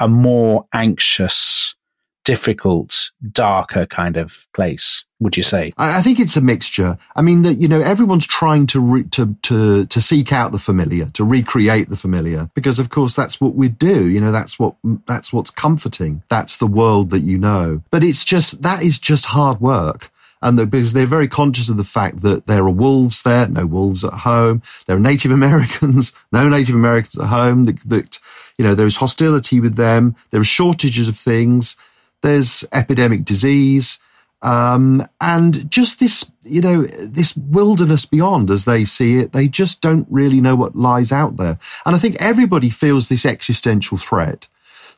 [0.00, 1.76] a more anxious,
[2.24, 5.04] difficult, darker kind of place.
[5.20, 5.72] Would you say?
[5.78, 6.98] I, think it's a mixture.
[7.14, 10.58] I mean, that you know, everyone's trying to re- to to to seek out the
[10.58, 14.08] familiar, to recreate the familiar, because of course that's what we do.
[14.08, 14.74] You know, that's what
[15.06, 16.24] that's what's comforting.
[16.28, 17.82] That's the world that you know.
[17.92, 20.10] But it's just that is just hard work
[20.42, 23.64] and the, because they're very conscious of the fact that there are wolves there, no
[23.66, 24.62] wolves at home.
[24.86, 27.64] There are Native Americans, no Native Americans at home.
[27.64, 28.18] That, that
[28.58, 30.16] you know there is hostility with them.
[30.30, 31.76] There are shortages of things.
[32.22, 33.98] There's epidemic disease.
[34.42, 39.80] Um, and just this, you know, this wilderness beyond as they see it, they just
[39.80, 41.58] don't really know what lies out there.
[41.86, 44.48] And I think everybody feels this existential threat.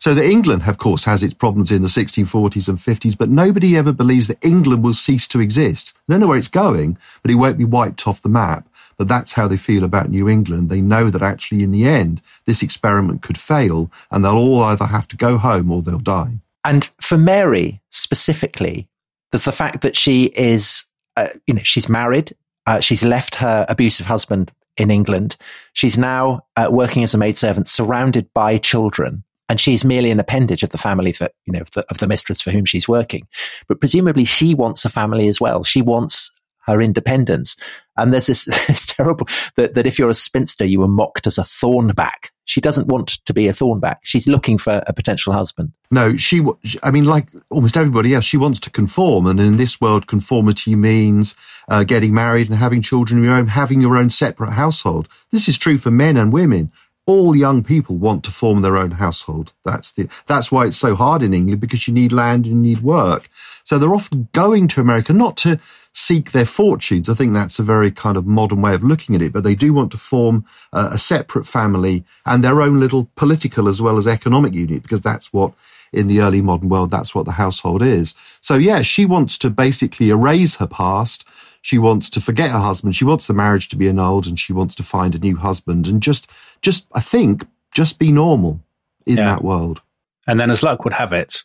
[0.04, 3.74] So that England, of course, has its problems in the 1640s and 50s, but nobody
[3.74, 5.94] ever believes that England will cease to exist.
[6.06, 8.68] They don't know where it's going, but it won't be wiped off the map.
[8.98, 10.68] But that's how they feel about New England.
[10.68, 14.84] They know that actually in the end, this experiment could fail and they'll all either
[14.84, 16.34] have to go home or they'll die.
[16.66, 18.86] And for Mary specifically,
[19.32, 20.84] there's the fact that she is,
[21.16, 22.36] uh, you know, she's married.
[22.66, 25.38] Uh, she's left her abusive husband in England.
[25.72, 30.62] She's now uh, working as a maidservant surrounded by children and she's merely an appendage
[30.62, 33.26] of the family that you know of the, of the mistress for whom she's working.
[33.68, 35.64] But presumably, she wants a family as well.
[35.64, 36.32] She wants
[36.66, 37.56] her independence.
[37.96, 41.38] And there's this, this terrible that, that if you're a spinster, you were mocked as
[41.38, 42.30] a thornback.
[42.46, 43.96] She doesn't want to be a thornback.
[44.02, 45.72] She's looking for a potential husband.
[45.90, 46.44] No, she,
[46.82, 49.26] I mean, like almost everybody else, she wants to conform.
[49.26, 51.36] And in this world, conformity means
[51.68, 55.08] uh, getting married and having children of your own, having your own separate household.
[55.30, 56.70] This is true for men and women
[57.06, 59.52] all young people want to form their own household.
[59.64, 62.60] That's the, that's why it's so hard in England because you need land and you
[62.60, 63.28] need work.
[63.62, 65.60] So they're often going to America not to
[65.92, 67.08] seek their fortunes.
[67.08, 69.54] I think that's a very kind of modern way of looking at it, but they
[69.54, 73.96] do want to form a, a separate family and their own little political as well
[73.96, 75.52] as economic unit because that's what
[75.92, 78.14] in the early modern world, that's what the household is.
[78.40, 81.24] So yeah, she wants to basically erase her past
[81.64, 82.94] she wants to forget her husband.
[82.94, 85.86] She wants the marriage to be annulled and she wants to find a new husband
[85.86, 86.28] and just,
[86.60, 88.60] just, I think, just be normal
[89.06, 89.24] in yeah.
[89.24, 89.80] that world.
[90.26, 91.42] And then as luck would have it,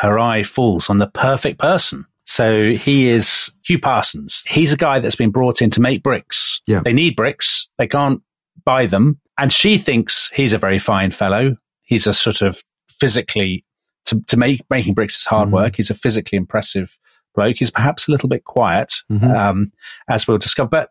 [0.00, 2.06] her eye falls on the perfect person.
[2.26, 4.42] So he is Hugh Parsons.
[4.48, 6.60] He's a guy that's been brought in to make bricks.
[6.66, 6.80] Yeah.
[6.84, 7.68] They need bricks.
[7.78, 8.20] They can't
[8.64, 9.20] buy them.
[9.38, 11.56] And she thinks he's a very fine fellow.
[11.82, 13.64] He's a sort of physically,
[14.06, 15.52] to, to make making bricks is hard mm.
[15.52, 15.76] work.
[15.76, 16.98] He's a physically impressive
[17.34, 17.56] bloke.
[17.58, 19.30] He's perhaps a little bit quiet, mm-hmm.
[19.30, 19.72] um,
[20.08, 20.68] as we'll discover.
[20.68, 20.90] But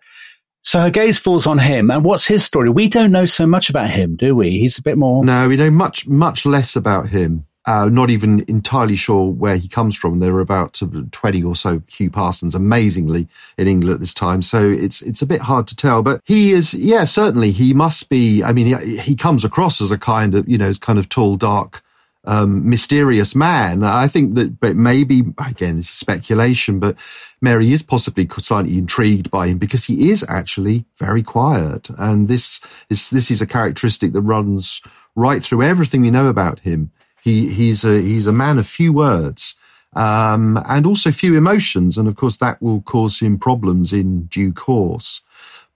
[0.63, 1.89] so her gaze falls on him.
[1.89, 2.69] And what's his story?
[2.69, 4.51] We don't know so much about him, do we?
[4.51, 5.23] He's a bit more.
[5.23, 7.45] No, we know much, much less about him.
[7.67, 10.19] Uh, not even entirely sure where he comes from.
[10.19, 14.41] There are about 20 or so Hugh Parsons, amazingly, in England at this time.
[14.41, 18.09] So it's, it's a bit hard to tell, but he is, yeah, certainly he must
[18.09, 21.07] be, I mean, he, he comes across as a kind of, you know, kind of
[21.07, 21.83] tall, dark,
[22.25, 23.83] um, mysterious man.
[23.83, 26.95] I think that, but maybe again, it's speculation, but
[27.41, 31.89] Mary is possibly slightly intrigued by him because he is actually very quiet.
[31.97, 34.81] And this is, this is a characteristic that runs
[35.15, 36.91] right through everything we know about him.
[37.23, 39.55] He, he's a, he's a man of few words.
[39.93, 41.97] Um, and also few emotions.
[41.97, 45.21] And of course, that will cause him problems in due course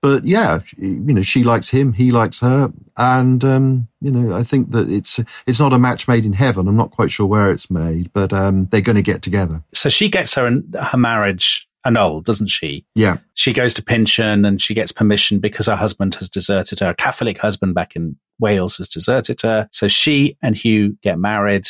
[0.01, 4.43] but yeah, you know, she likes him, he likes her, and um, you know, I
[4.43, 6.67] think that it's it's not a match made in heaven.
[6.67, 9.63] I'm not quite sure where it's made, but um, they're going to get together.
[9.73, 12.85] So she gets her her marriage annulled, doesn't she?
[12.95, 13.17] Yeah.
[13.35, 16.89] She goes to Pynchon and she gets permission because her husband has deserted her.
[16.89, 19.69] A Catholic husband back in Wales has deserted her.
[19.71, 21.67] So she and Hugh get married.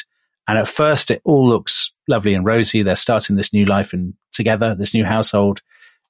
[0.47, 2.81] And at first it all looks lovely and rosy.
[2.81, 5.61] They're starting this new life in together, this new household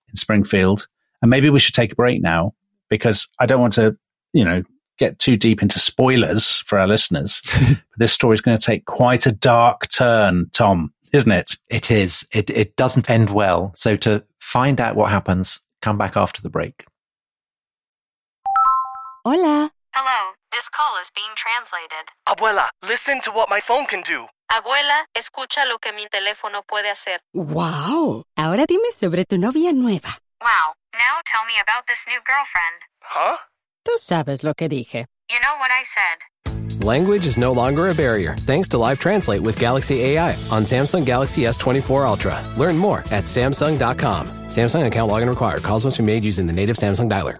[0.07, 0.87] in Springfield.
[1.21, 2.53] And maybe we should take a break now
[2.89, 3.97] because I don't want to,
[4.33, 4.63] you know,
[4.97, 7.41] get too deep into spoilers for our listeners.
[7.69, 11.57] but this story is going to take quite a dark turn, Tom, isn't it?
[11.69, 12.27] It is.
[12.33, 13.71] It, it doesn't end well.
[13.75, 16.85] So to find out what happens, come back after the break.
[19.25, 19.71] Hola.
[19.93, 22.05] Hello, this call is being translated.
[22.27, 24.27] Abuela, listen to what my phone can do.
[24.51, 27.19] Abuela, escucha lo que mi teléfono puede hacer.
[27.33, 28.25] Wow.
[28.37, 30.17] Ahora dime sobre tu novia nueva.
[30.41, 30.75] Wow.
[30.97, 32.79] Now tell me about this new girlfriend.
[33.01, 33.37] Huh?
[33.85, 35.05] Tú sabes lo que dije.
[35.29, 36.83] You know what I said.
[36.83, 41.05] Language is no longer a barrier thanks to Live Translate with Galaxy AI on Samsung
[41.05, 42.43] Galaxy S24 Ultra.
[42.57, 44.27] Learn more at Samsung.com.
[44.47, 45.63] Samsung account login required.
[45.63, 47.39] Calls must be made using the native Samsung dialer.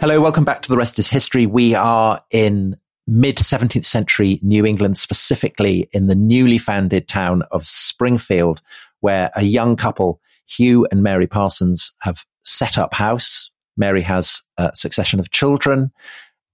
[0.00, 1.44] Hello, welcome back to The Rest is History.
[1.44, 2.74] We are in
[3.06, 8.62] mid 17th century New England, specifically in the newly founded town of Springfield,
[9.00, 13.50] where a young couple, Hugh and Mary Parsons, have set up house.
[13.76, 15.92] Mary has a succession of children.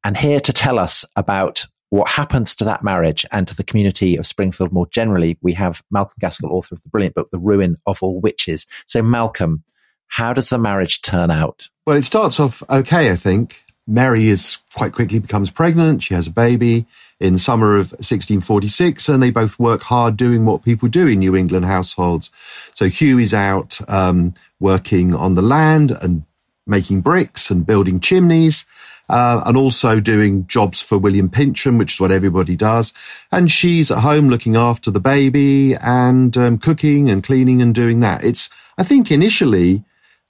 [0.03, 4.17] And here to tell us about what happens to that marriage and to the community
[4.17, 7.77] of Springfield more generally, we have Malcolm Gaskill, author of the brilliant book, The Ruin
[7.87, 8.67] of All Witches.
[8.87, 9.63] So, Malcolm,
[10.09, 11.69] how does the marriage turn out?
[11.87, 13.63] Well, it starts off okay, I think.
[13.87, 16.03] Mary is quite quickly becomes pregnant.
[16.03, 16.87] She has a baby
[17.21, 21.21] in the summer of 1646, and they both work hard doing what people do in
[21.21, 22.31] New England households.
[22.75, 26.25] So Hugh is out um, working on the land and
[26.67, 28.67] making bricks and building chimneys.
[29.09, 32.93] Uh, and also doing jobs for William Pynchon, which is what everybody does.
[33.31, 38.01] And she's at home looking after the baby and um, cooking and cleaning and doing
[38.01, 38.25] that.
[38.25, 39.85] It's, I think initially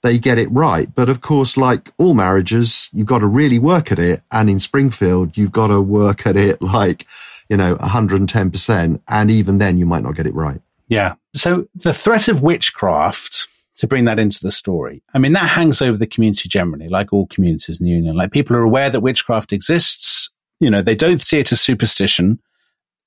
[0.07, 0.93] they get it right.
[0.95, 4.21] But of course, like all marriages, you've got to really work at it.
[4.31, 7.05] And in Springfield, you've got to work at it like,
[7.49, 9.01] you know, 110%.
[9.09, 10.61] And even then, you might not get it right.
[10.87, 11.15] Yeah.
[11.35, 15.81] So the threat of witchcraft, to bring that into the story, I mean, that hangs
[15.81, 18.15] over the community generally, like all communities in the Union.
[18.15, 20.31] Like people are aware that witchcraft exists.
[20.61, 22.39] You know, they don't see it as superstition.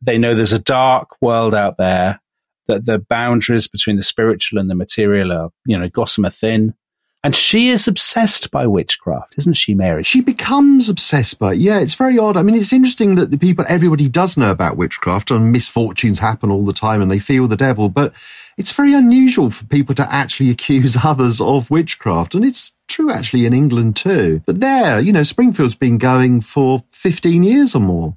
[0.03, 2.21] They know there's a dark world out there,
[2.69, 6.75] that the boundaries between the spiritual and the material are, you know, gossamer thin.
[7.23, 10.03] And she is obsessed by witchcraft, isn't she, Mary?
[10.03, 11.59] She becomes obsessed by it.
[11.59, 12.37] Yeah, it's very odd.
[12.37, 16.51] I mean, it's interesting that the people, everybody does know about witchcraft and misfortunes happen
[16.51, 18.15] all the time and they feel the devil, but
[18.57, 22.35] it's very unusual for people to actually accuse others of witchcraft.
[22.35, 24.43] And it's true actually in England too.
[24.47, 28.17] But there, you know, Springfield's been going for 15 years or more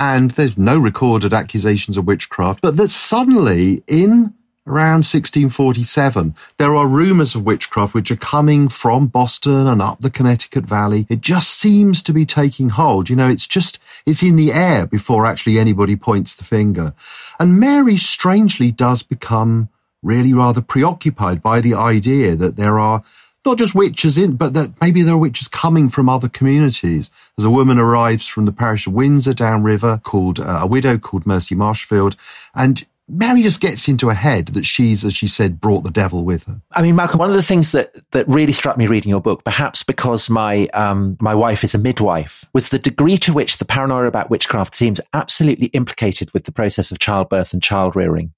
[0.00, 4.32] and there's no recorded accusations of witchcraft, but that suddenly in
[4.66, 10.10] around 1647, there are rumors of witchcraft which are coming from Boston and up the
[10.10, 11.06] Connecticut Valley.
[11.08, 13.08] It just seems to be taking hold.
[13.08, 16.94] You know, it's just, it's in the air before actually anybody points the finger.
[17.38, 19.68] And Mary strangely does become
[20.02, 23.02] really rather preoccupied by the idea that there are
[23.44, 27.10] not just witches in, but that maybe there are witches coming from other communities.
[27.38, 31.26] As a woman arrives from the parish of Windsor downriver called uh, a widow called
[31.26, 32.16] Mercy Marshfield,
[32.54, 36.24] and Mary just gets into her head that she's, as she said, brought the devil
[36.24, 36.60] with her.
[36.72, 39.44] I mean, Malcolm, one of the things that, that really struck me reading your book,
[39.44, 43.64] perhaps because my um, my wife is a midwife, was the degree to which the
[43.64, 48.32] paranoia about witchcraft seems absolutely implicated with the process of childbirth and child rearing.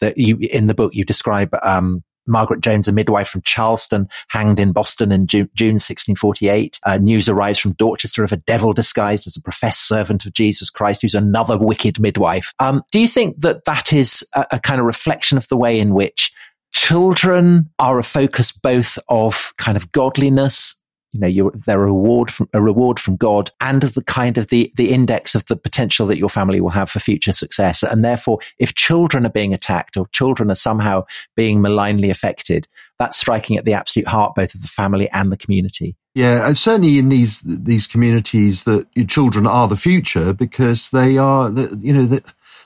[0.00, 4.60] That you in the book you describe um, Margaret Jones, a midwife from Charlestown, hanged
[4.60, 6.80] in Boston in June, June 1648.
[6.84, 10.70] Uh, news arrives from Dorchester of a devil disguised as a professed servant of Jesus
[10.70, 12.52] Christ, who's another wicked midwife.
[12.58, 15.78] Um, do you think that that is a, a kind of reflection of the way
[15.78, 16.32] in which
[16.72, 20.79] children are a focus both of kind of godliness
[21.12, 24.48] you know, you're, they're a reward from a reward from God and the kind of
[24.48, 27.82] the, the index of the potential that your family will have for future success.
[27.82, 32.68] And therefore, if children are being attacked or children are somehow being malignly affected,
[32.98, 35.96] that's striking at the absolute heart both of the family and the community.
[36.14, 41.16] Yeah, and certainly in these these communities, that your children are the future because they
[41.16, 42.20] are, you know,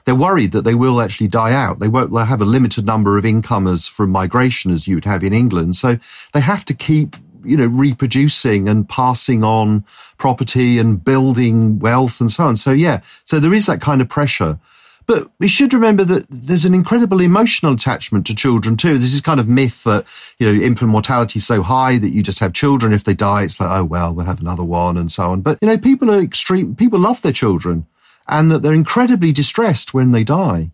[0.04, 1.78] they're worried that they will actually die out.
[1.78, 5.33] They won't have a limited number of incomers from migration as you would have in
[5.33, 5.76] England.
[5.76, 5.98] So
[6.33, 9.85] they have to keep you know, reproducing and passing on
[10.18, 12.57] property and building wealth and so on.
[12.57, 14.59] So yeah, so there is that kind of pressure.
[15.07, 18.98] But we should remember that there's an incredible emotional attachment to children too.
[18.98, 20.07] This is kind of myth that,
[20.38, 22.92] you know, infant mortality is so high that you just have children.
[22.92, 25.42] If they die, it's like, oh, well, we'll have another one and so on.
[25.42, 27.87] But, you know, people are extreme, people love their children
[28.26, 30.70] and that they're incredibly distressed when they die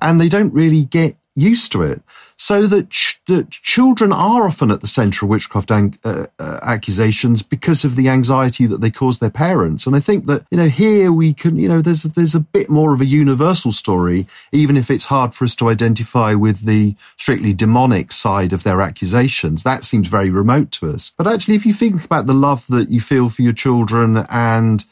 [0.00, 2.02] and they don't really get used to it
[2.36, 6.26] so that, ch- that children are often at the center of witchcraft uh, uh,
[6.62, 9.86] accusations because of the anxiety that they cause their parents.
[9.86, 12.68] And I think that, you know, here we can, you know, there's, there's a bit
[12.68, 16.96] more of a universal story, even if it's hard for us to identify with the
[17.16, 19.62] strictly demonic side of their accusations.
[19.62, 21.12] That seems very remote to us.
[21.16, 24.84] But actually, if you think about the love that you feel for your children and,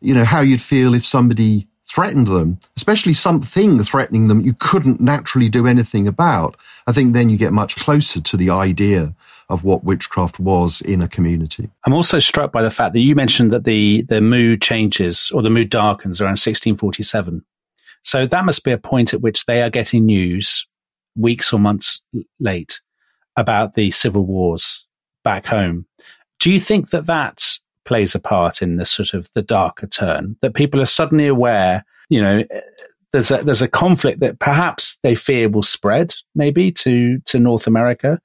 [0.00, 5.00] you know, how you'd feel if somebody threatened them, especially something threatening them you couldn't
[5.00, 6.56] naturally do anything about,
[6.88, 9.14] I think then you get much closer to the idea
[9.48, 11.70] of what witchcraft was in a community.
[11.86, 15.40] I'm also struck by the fact that you mentioned that the, the mood changes or
[15.40, 17.44] the mood darkens around 1647.
[18.02, 20.66] So that must be a point at which they are getting news
[21.16, 22.02] weeks or months
[22.40, 22.80] late
[23.36, 24.84] about the civil wars
[25.22, 25.86] back home.
[26.40, 27.53] Do you think that that
[27.84, 31.84] plays a part in the sort of the darker turn that people are suddenly aware,
[32.08, 32.44] you know,
[33.12, 37.66] there's a, there's a conflict that perhaps they fear will spread maybe to, to North
[37.66, 38.20] America.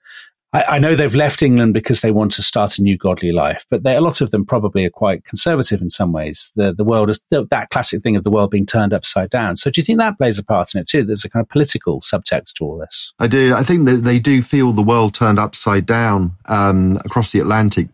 [0.51, 3.67] I, I know they've left England because they want to start a new godly life,
[3.69, 6.51] but they, a lot of them probably are quite conservative in some ways.
[6.55, 9.57] The, the world is that classic thing of the world being turned upside down.
[9.57, 11.03] So do you think that plays a part in it too?
[11.03, 13.13] There's a kind of political subtext to all this.
[13.19, 13.53] I do.
[13.53, 17.89] I think that they do feel the world turned upside down um, across the Atlantic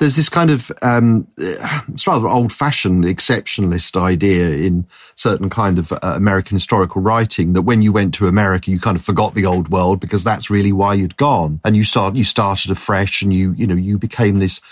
[0.00, 5.98] there's this kind of um, it's rather old-fashioned exceptionalist idea in certain kind of uh,
[6.02, 9.68] American historical writing that when you went to America, you kind of forgot the old
[9.68, 13.52] world because that's really why you'd gone, and you start you started afresh, and you
[13.52, 14.62] you know you became this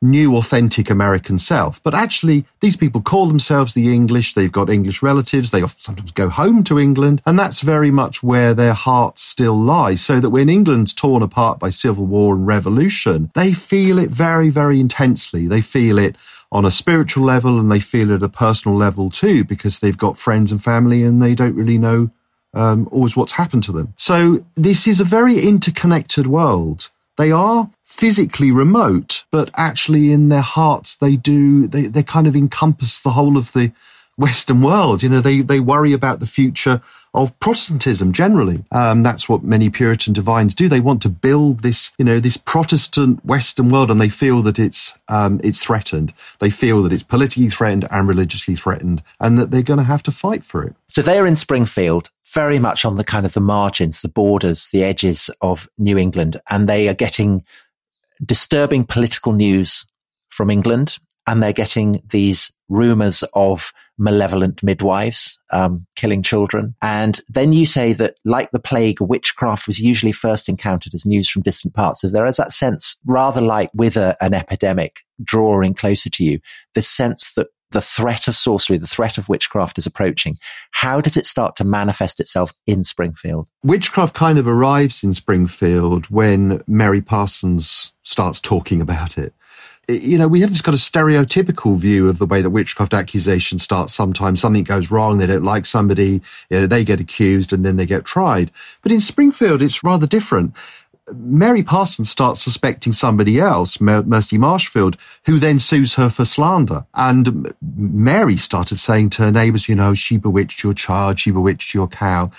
[0.00, 1.82] new authentic American self.
[1.82, 4.34] But actually, these people call themselves the English.
[4.34, 5.50] They've got English relatives.
[5.50, 7.22] They often sometimes go home to England.
[7.26, 9.96] And that's very much where their hearts still lie.
[9.96, 14.50] So that when England's torn apart by civil war and revolution, they feel it very,
[14.50, 15.46] very intensely.
[15.46, 16.16] They feel it
[16.50, 19.98] on a spiritual level and they feel it at a personal level too, because they've
[19.98, 22.10] got friends and family and they don't really know
[22.54, 23.92] um, always what's happened to them.
[23.98, 26.88] So this is a very interconnected world.
[27.16, 32.36] They are physically remote, but actually in their hearts, they do, they, they kind of
[32.36, 33.72] encompass the whole of the
[34.18, 35.02] Western world.
[35.02, 36.82] You know, they, they worry about the future
[37.14, 38.62] of Protestantism generally.
[38.70, 40.68] Um, that's what many Puritan divines do.
[40.68, 44.58] They want to build this, you know, this Protestant Western world, and they feel that
[44.58, 46.12] it's um, it's threatened.
[46.40, 50.02] They feel that it's politically threatened and religiously threatened, and that they're going to have
[50.04, 50.74] to fight for it.
[50.88, 54.68] So they are in Springfield, very much on the kind of the margins, the borders,
[54.68, 57.42] the edges of New England, and they are getting
[58.24, 59.86] disturbing political news
[60.28, 66.74] from England, and they're getting these rumors of malevolent midwives um, killing children.
[66.80, 71.28] And then you say that, like the plague, witchcraft was usually first encountered as news
[71.28, 72.00] from distant parts.
[72.00, 76.40] So there is that sense, rather like with a, an epidemic drawing closer to you,
[76.74, 80.38] this sense that the threat of sorcery, the threat of witchcraft is approaching.
[80.70, 83.46] How does it start to manifest itself in Springfield?
[83.62, 89.34] Witchcraft kind of arrives in Springfield when Mary Parsons starts talking about it.
[89.90, 93.62] You know, we have this kind of stereotypical view of the way that witchcraft accusations
[93.62, 93.88] start.
[93.88, 97.76] Sometimes something goes wrong, they don't like somebody, you know, they get accused and then
[97.76, 98.50] they get tried.
[98.82, 100.54] But in Springfield, it's rather different.
[101.14, 104.96] Mary Parsons starts suspecting somebody else, Mercy Marshfield,
[105.26, 106.84] who then sues her for slander.
[106.94, 111.74] And Mary started saying to her neighbors, you know, she bewitched your child, she bewitched
[111.74, 112.30] your cow.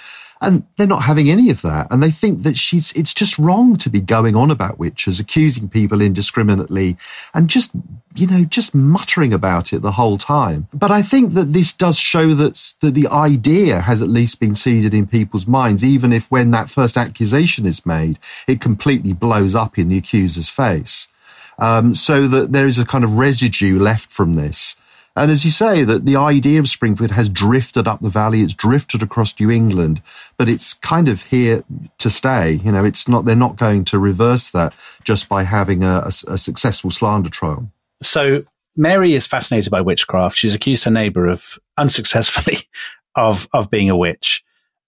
[0.42, 1.88] And they're not having any of that.
[1.92, 5.68] And they think that she's, it's just wrong to be going on about witches, accusing
[5.68, 6.96] people indiscriminately
[7.34, 7.72] and just,
[8.16, 10.68] you know, just muttering about it the whole time.
[10.74, 14.56] But I think that this does show that, that the idea has at least been
[14.56, 18.18] seeded in people's minds, even if when that first accusation is made,
[18.48, 21.10] it completely blows up in the accuser's face.
[21.58, 24.78] Um, so that there is a kind of residue left from this.
[25.20, 28.56] And as you say, that the idea of Springfield has drifted up the valley, it's
[28.56, 30.02] drifted across New England,
[30.38, 31.66] but it's kind of here
[31.98, 32.54] to stay.
[32.64, 36.34] You know, it's not, they're not going to reverse that just by having a, a,
[36.34, 37.70] a successful slander trial.
[38.02, 38.46] So
[38.78, 40.38] Mary is fascinated by witchcraft.
[40.38, 42.70] She's accused her neighbor of unsuccessfully
[43.16, 44.42] of, of being a witch.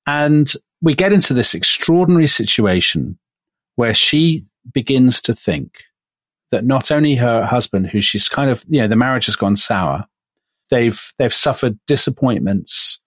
[0.07, 0.49] And
[0.81, 3.17] we get into this extraordinary situation
[3.75, 5.73] where she begins to think
[6.51, 9.57] that not only her husband, who she's kind of, you know, the marriage has gone
[9.57, 10.07] sour,
[10.71, 12.99] they've they've suffered disappointments,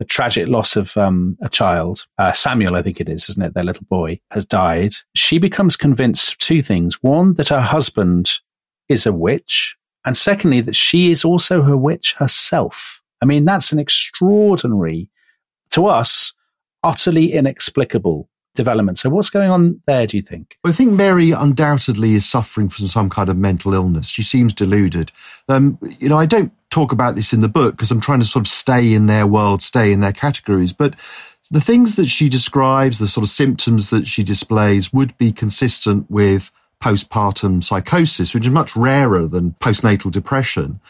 [0.00, 2.06] the tragic loss of um, a child.
[2.18, 3.54] Uh, Samuel, I think it is, isn't it?
[3.54, 4.94] Their little boy has died.
[5.14, 8.32] She becomes convinced of two things: one, that her husband
[8.88, 13.00] is a witch, and secondly, that she is also her witch herself.
[13.22, 15.10] I mean, that's an extraordinary,
[15.72, 16.32] to us,
[16.82, 18.98] utterly inexplicable development.
[18.98, 20.56] So, what's going on there, do you think?
[20.64, 24.08] I think Mary undoubtedly is suffering from some kind of mental illness.
[24.08, 25.12] She seems deluded.
[25.48, 28.24] Um, you know, I don't talk about this in the book because I'm trying to
[28.24, 30.72] sort of stay in their world, stay in their categories.
[30.72, 30.94] But
[31.50, 36.10] the things that she describes, the sort of symptoms that she displays would be consistent
[36.10, 36.52] with
[36.82, 40.80] postpartum psychosis, which is much rarer than postnatal depression.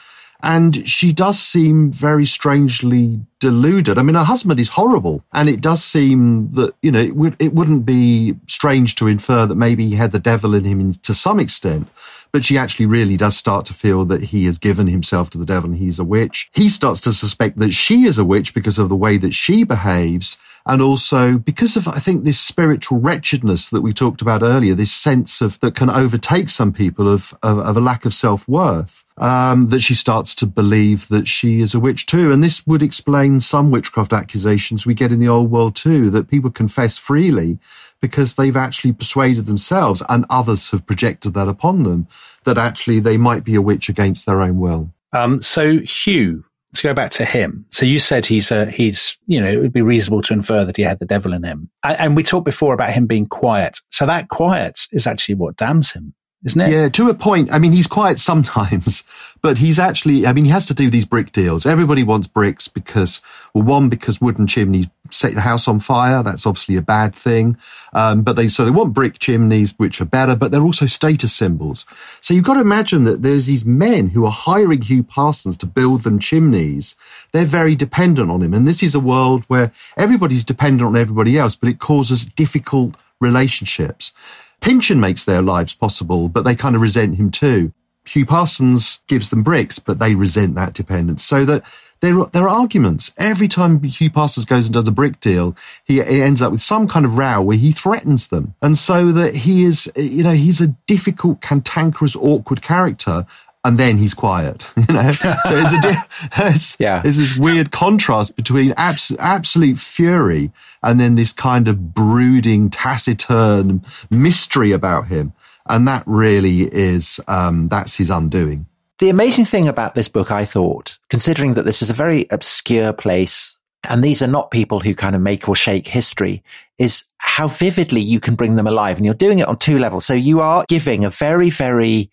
[0.42, 3.98] And she does seem very strangely deluded.
[3.98, 5.22] I mean, her husband is horrible.
[5.32, 9.46] And it does seem that, you know, it, would, it wouldn't be strange to infer
[9.46, 11.88] that maybe he had the devil in him to some extent.
[12.32, 15.46] But she actually really does start to feel that he has given himself to the
[15.46, 16.50] devil and he's a witch.
[16.52, 19.64] He starts to suspect that she is a witch because of the way that she
[19.64, 20.36] behaves.
[20.66, 24.92] And also because of, I think, this spiritual wretchedness that we talked about earlier, this
[24.92, 29.04] sense of that can overtake some people of, of, of a lack of self worth,
[29.16, 32.30] um, that she starts to believe that she is a witch too.
[32.30, 36.28] And this would explain some witchcraft accusations we get in the old world too, that
[36.28, 37.58] people confess freely
[38.00, 42.06] because they've actually persuaded themselves and others have projected that upon them
[42.44, 44.92] that actually they might be a witch against their own will.
[45.12, 46.44] Um, so Hugh,
[46.74, 47.66] to go back to him.
[47.70, 50.76] So you said he's a, he's, you know, it would be reasonable to infer that
[50.76, 51.68] he had the devil in him.
[51.82, 53.80] And we talked before about him being quiet.
[53.90, 56.14] So that quiet is actually what damns him
[56.44, 56.70] isn't it?
[56.70, 57.52] Yeah, to a point.
[57.52, 59.04] I mean, he's quiet sometimes,
[59.42, 61.66] but he's actually, I mean, he has to do these brick deals.
[61.66, 63.20] Everybody wants bricks because,
[63.52, 66.22] well, one, because wooden chimneys set the house on fire.
[66.22, 67.58] That's obviously a bad thing.
[67.92, 71.34] Um, but they, so they want brick chimneys, which are better, but they're also status
[71.34, 71.84] symbols.
[72.20, 75.66] So you've got to imagine that there's these men who are hiring Hugh Parsons to
[75.66, 76.96] build them chimneys.
[77.32, 78.54] They're very dependent on him.
[78.54, 82.94] And this is a world where everybody's dependent on everybody else, but it causes difficult
[83.20, 84.14] relationships.
[84.60, 87.72] Pynchon makes their lives possible, but they kind of resent him too.
[88.04, 91.24] Hugh Parsons gives them bricks, but they resent that dependence.
[91.24, 91.62] So that
[92.00, 93.12] there, there are arguments.
[93.18, 95.54] Every time Hugh Parsons goes and does a brick deal,
[95.84, 98.54] he, he ends up with some kind of row where he threatens them.
[98.62, 103.26] And so that he is, you know, he's a difficult, cantankerous, awkward character
[103.64, 104.64] and then he's quiet.
[104.88, 106.08] You know, so it's, a,
[106.48, 107.02] it's, yeah.
[107.04, 110.50] it's this weird contrast between abs- absolute fury
[110.82, 115.32] and then this kind of brooding, taciturn mystery about him,
[115.68, 118.66] and that really is um, that's his undoing.
[118.98, 122.92] The amazing thing about this book, I thought, considering that this is a very obscure
[122.92, 123.56] place.
[123.88, 126.42] And these are not people who kind of make or shake history
[126.76, 128.98] is how vividly you can bring them alive.
[128.98, 130.04] And you're doing it on two levels.
[130.04, 132.10] So you are giving a very, very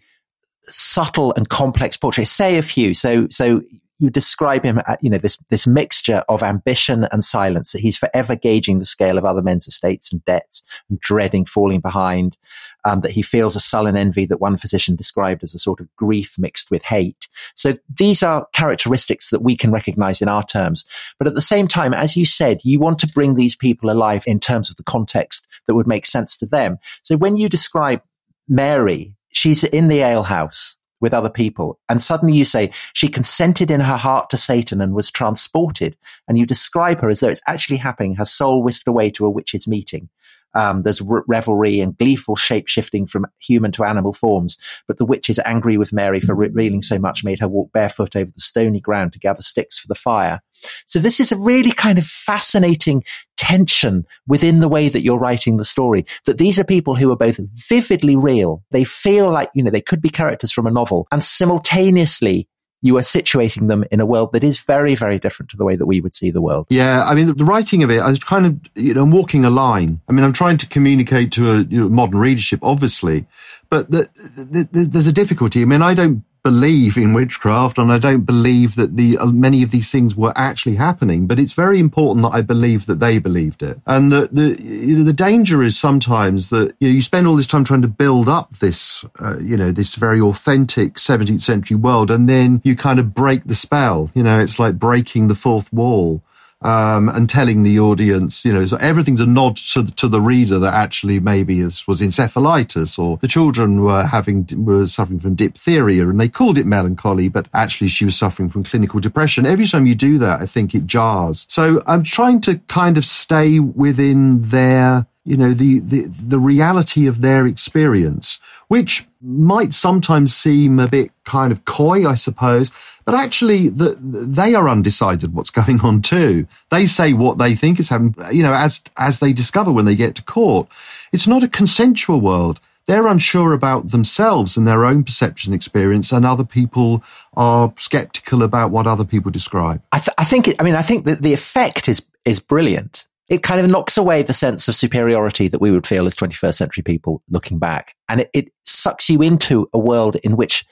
[0.68, 2.28] subtle and complex portrait.
[2.28, 2.94] Say a few.
[2.94, 3.62] So, so
[4.00, 8.36] you describe him, you know, this, this mixture of ambition and silence that he's forever
[8.36, 12.38] gauging the scale of other men's estates and debts and dreading falling behind.
[12.86, 15.94] Um, that he feels a sullen envy that one physician described as a sort of
[15.98, 17.28] grief mixed with hate.
[17.54, 20.86] So these are characteristics that we can recognize in our terms.
[21.18, 24.24] But at the same time, as you said, you want to bring these people alive
[24.26, 26.78] in terms of the context that would make sense to them.
[27.02, 28.02] So when you describe
[28.48, 31.80] Mary she's in the alehouse with other people.
[31.90, 35.96] And suddenly you say she consented in her heart to Satan and was transported.
[36.28, 39.30] And you describe her as though it's actually happening, her soul whisked away to a
[39.30, 40.10] witch's meeting.
[40.58, 44.58] Um, there's re- revelry and gleeful shape shifting from human to animal forms.
[44.88, 48.16] But the witch is angry with Mary for reeling so much, made her walk barefoot
[48.16, 50.42] over the stony ground to gather sticks for the fire.
[50.86, 53.04] So this is a really kind of fascinating
[53.38, 56.06] tension within the way that you're writing the story.
[56.26, 58.64] That these are people who are both vividly real.
[58.72, 62.48] They feel like, you know, they could be characters from a novel and simultaneously
[62.88, 65.76] you are situating them in a world that is very, very different to the way
[65.76, 66.66] that we would see the world.
[66.70, 69.46] Yeah, I mean, the writing of it, I was kind of, you know, I'm walking
[69.46, 70.02] a line.
[70.08, 73.28] I mean, I'm trying to communicate to a you know, modern readership, obviously,
[73.70, 75.62] but the, the, the, there's a difficulty.
[75.62, 79.64] I mean, I don't believe in witchcraft and I don't believe that the uh, many
[79.64, 83.20] of these things were actually happening, but it's very important that I believe that they
[83.20, 83.82] believed it.
[83.86, 87.36] And the, the, you know, the danger is sometimes that you, know, you spend all
[87.36, 91.76] this time trying to build up this, uh, you know, this very authentic 17th century
[91.76, 94.10] world and then you kind of break the spell.
[94.14, 96.22] You know, it's like breaking the fourth wall
[96.62, 100.58] um, and telling the audience, you know, so everything's a nod to, to the reader
[100.60, 106.08] that actually maybe this was encephalitis or the children were having, were suffering from diphtheria
[106.08, 109.46] and they called it melancholy, but actually she was suffering from clinical depression.
[109.46, 111.46] Every time you do that, I think it jars.
[111.50, 117.06] So I'm trying to kind of stay within their, you know, the, the, the reality
[117.06, 122.72] of their experience, which might sometimes seem a bit kind of coy, I suppose.
[123.04, 126.48] But actually, the, they are undecided what's going on too.
[126.72, 129.96] They say what they think is happening, you know, as, as they discover when they
[129.96, 130.70] get to court.
[131.12, 132.62] It's not a consensual world.
[132.86, 137.04] They're unsure about themselves and their own perception experience, and other people
[137.36, 139.82] are skeptical about what other people describe.
[139.92, 143.06] I, th- I think, it, I mean, I think that the effect is, is brilliant.
[143.30, 146.56] It kind of knocks away the sense of superiority that we would feel as 21st
[146.56, 147.94] century people looking back.
[148.08, 150.66] And it, it sucks you into a world in which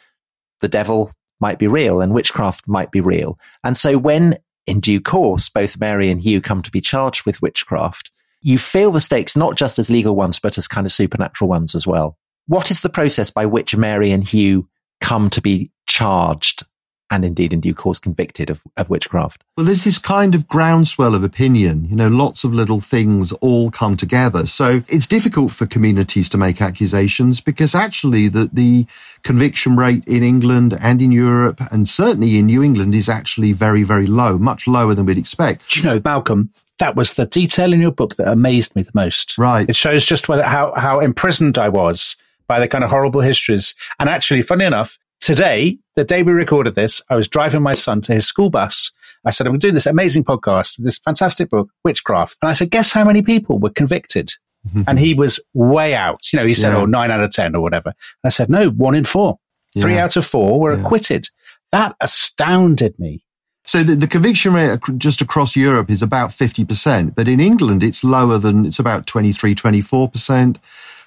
[0.61, 3.37] the devil, might be real and witchcraft might be real.
[3.63, 4.37] And so when
[4.67, 8.91] in due course, both Mary and Hugh come to be charged with witchcraft, you feel
[8.91, 12.17] the stakes not just as legal ones, but as kind of supernatural ones as well.
[12.47, 14.67] What is the process by which Mary and Hugh
[15.01, 16.63] come to be charged
[17.11, 19.43] and indeed in due course convicted of, of witchcraft.
[19.55, 21.85] Well, there's this kind of groundswell of opinion.
[21.85, 24.47] You know, lots of little things all come together.
[24.47, 28.87] So it's difficult for communities to make accusations because actually the, the
[29.23, 33.83] conviction rate in England and in Europe and certainly in New England is actually very,
[33.83, 35.69] very low, much lower than we'd expect.
[35.69, 38.91] Do you know, Malcolm, that was the detail in your book that amazed me the
[38.93, 39.37] most.
[39.37, 39.69] Right.
[39.69, 43.75] It shows just what, how, how imprisoned I was by the kind of horrible histories.
[43.99, 47.99] And actually, funny enough, today, the day we recorded this, I was driving my son
[48.01, 48.91] to his school bus.
[49.25, 52.37] I said, I'm doing this amazing podcast, this fantastic book, Witchcraft.
[52.43, 54.31] And I said, guess how many people were convicted?
[54.87, 56.31] and he was way out.
[56.31, 56.81] You know, he said, Yeah.
[56.81, 57.89] oh, nine out of 10 or whatever.
[57.89, 57.95] And
[58.25, 59.39] I said, no, one in four.
[59.79, 60.03] Three Yeah.
[60.05, 60.81] out of four were Yeah.
[60.85, 61.29] acquitted.
[61.71, 63.23] That astounded me.
[63.65, 68.03] So the, the conviction rate just across Europe is about 50%, but in England it's
[68.03, 70.57] lower than, it's about 23, 24%.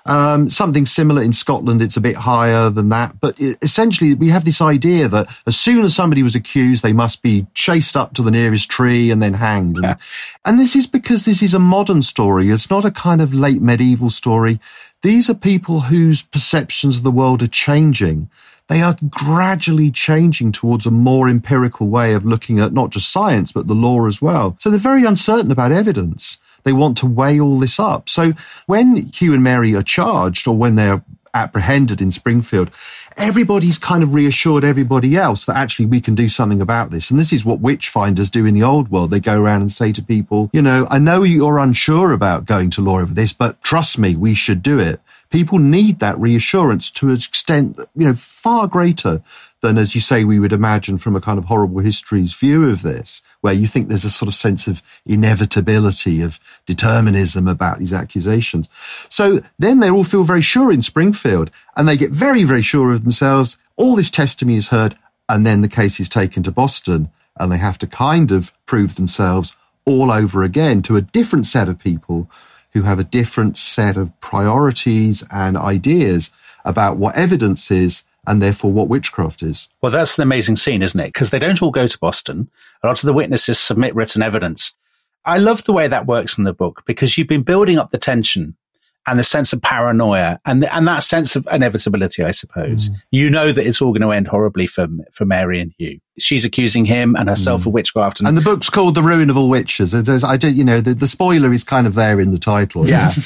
[0.09, 3.21] Um, something similar in Scotland, it's a bit higher than that.
[3.21, 7.23] But essentially, we have this idea that as soon as somebody was accused, they must
[7.23, 9.77] be chased up to the nearest tree and then hanged.
[9.77, 9.97] And,
[10.47, 12.51] and this is because this is a modern story.
[12.51, 14.59] It's not a kind of late medieval story.
[15.03, 18.31] These are people whose perceptions of the world are changing
[18.69, 23.51] they are gradually changing towards a more empirical way of looking at not just science,
[23.51, 24.57] but the law as well.
[24.61, 26.39] So they're very uncertain about evidence.
[26.69, 28.11] They want to weigh all this up.
[28.11, 28.35] So
[28.67, 31.03] when Hugh and Mary are charged or when they're
[31.33, 32.71] apprehended in Springfield,
[33.17, 37.11] everybody's kind of reassured everybody else that actually we can do something about this.
[37.11, 39.11] And this is what witch finders do in the old world.
[39.11, 42.69] They go around and say to people, you know, I know you're unsure about going
[42.69, 45.01] to law over this, but trust me, we should do it.
[45.31, 49.23] People need that reassurance to an extent, you know, far greater
[49.61, 52.83] than, as you say, we would imagine from a kind of horrible histories view of
[52.83, 57.93] this, where you think there's a sort of sense of inevitability, of determinism about these
[57.93, 58.69] accusations.
[59.09, 62.93] So then they all feel very sure in Springfield and they get very, very sure
[62.93, 63.59] of themselves.
[63.77, 64.97] All this testimony is heard
[65.29, 68.95] and then the case is taken to Boston and they have to kind of prove
[68.95, 72.31] themselves all over again to a different set of people
[72.73, 76.31] who have a different set of priorities and ideas
[76.65, 79.69] about what evidence is and therefore what witchcraft is.
[79.81, 81.13] Well, that's an amazing scene, isn't it?
[81.13, 82.51] Because they don't all go to Boston.
[82.83, 84.75] A lot of the witnesses submit written evidence.
[85.25, 87.99] I love the way that works in the book because you've been building up the
[87.99, 88.57] tension
[89.09, 92.91] and the sense of paranoia and and that sense of inevitability, I suppose.
[92.91, 92.95] Mm.
[93.11, 95.99] You know that it's all going to end horribly for for Mary and Hugh.
[96.19, 97.67] She's accusing him and herself mm.
[97.67, 99.95] of witchcraft, and, And the book's called The Ruin of All Witches.
[99.95, 102.39] It is- I did, you know, the, the spoiler is kind of there in the
[102.39, 102.89] title.
[102.89, 103.13] yeah.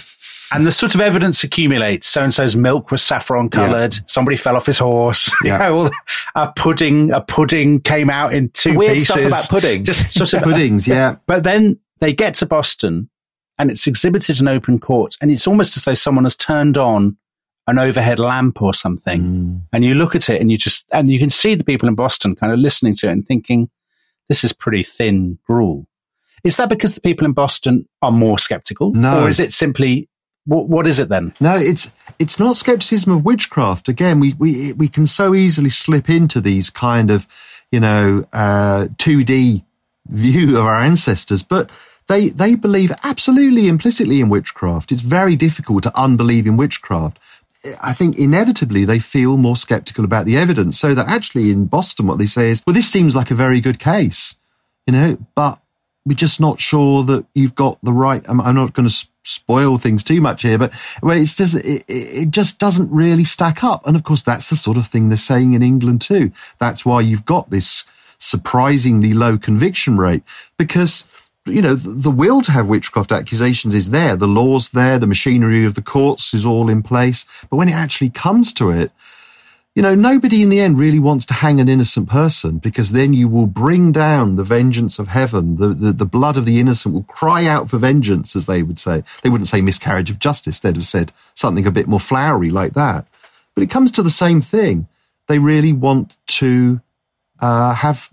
[0.54, 2.06] And the sort of evidence accumulates.
[2.06, 3.98] So and so's milk was saffron coloured.
[4.06, 5.32] Somebody fell off his horse.
[5.42, 5.56] You Yeah.
[5.56, 5.90] know,
[6.34, 9.06] a pudding, a pudding came out in two Weird pieces.
[9.14, 9.86] stuff about puddings.
[10.12, 11.16] Just sort of Puddings, yeah.
[11.26, 13.08] But then they get to Boston
[13.62, 17.16] and it's exhibited in open court and it's almost as though someone has turned on
[17.68, 19.64] an overhead lamp or something.
[19.72, 21.94] And you look at it and you just, and you can see the people in
[21.94, 23.70] Boston kind of listening to it and thinking,
[24.28, 25.86] this is pretty thin gruel.
[26.42, 28.92] Is that because the people in Boston are more skeptical?
[28.92, 29.22] No.
[29.22, 30.08] Or is it simply,
[30.44, 31.34] what, what is it then?
[31.40, 33.88] No, it's it's not skepticism of witchcraft.
[33.88, 37.28] Again, we we we can so easily slip into these kind of,
[37.70, 39.64] you know, uh, two D
[40.08, 41.70] view of our ancestors, but
[42.08, 44.92] they they believe absolutely implicitly in witchcraft.
[44.92, 47.18] It's very difficult to unbelieve in witchcraft.
[47.80, 50.78] I think inevitably they feel more skeptical about the evidence.
[50.78, 53.60] So that actually in Boston, what they say is, well, this seems like a very
[53.60, 54.34] good case,
[54.84, 55.60] you know, but
[56.04, 58.24] we're just not sure that you've got the right.
[58.28, 60.72] I'm, I'm not going to spoil things too much here, but
[61.02, 63.86] well, it's just it, it just doesn't really stack up.
[63.86, 66.32] And of course, that's the sort of thing they're saying in England too.
[66.58, 67.84] That's why you've got this
[68.18, 70.22] surprisingly low conviction rate
[70.56, 71.08] because
[71.46, 75.64] you know the, will to have witchcraft accusations is there, the laws there, the machinery
[75.64, 77.26] of the courts is all in place.
[77.50, 78.92] But when it actually comes to it,
[79.74, 83.14] you know, nobody in the end really wants to hang an innocent person because then
[83.14, 85.56] you will bring down the vengeance of heaven.
[85.56, 88.78] The, the, the blood of the innocent will cry out for vengeance, as they would
[88.78, 89.02] say.
[89.22, 90.60] They wouldn't say miscarriage of justice.
[90.60, 93.06] They'd have said something a bit more flowery like that.
[93.54, 94.88] But it comes to the same thing.
[95.26, 96.82] They really want to
[97.40, 98.10] uh, have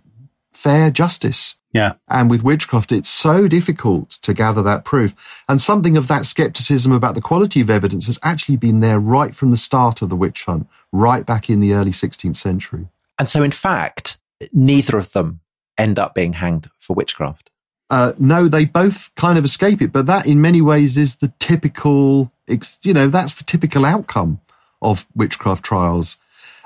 [0.54, 1.56] fair justice.
[1.72, 1.94] Yeah.
[2.08, 5.16] And with witchcraft, it's so difficult to gather that proof.
[5.48, 9.36] And something of that skepticism about the quality of evidence has actually been there right
[9.36, 12.88] from the start of the witch hunt, right back in the early 16th century.
[13.20, 14.18] And so, in fact,
[14.52, 15.42] neither of them
[15.78, 17.52] end up being hanged for witchcraft.
[17.92, 21.34] Uh, no, they both kind of escape it, but that in many ways is the
[21.40, 22.32] typical,
[22.84, 24.40] you know, that's the typical outcome
[24.82, 26.18] of witchcraft trials.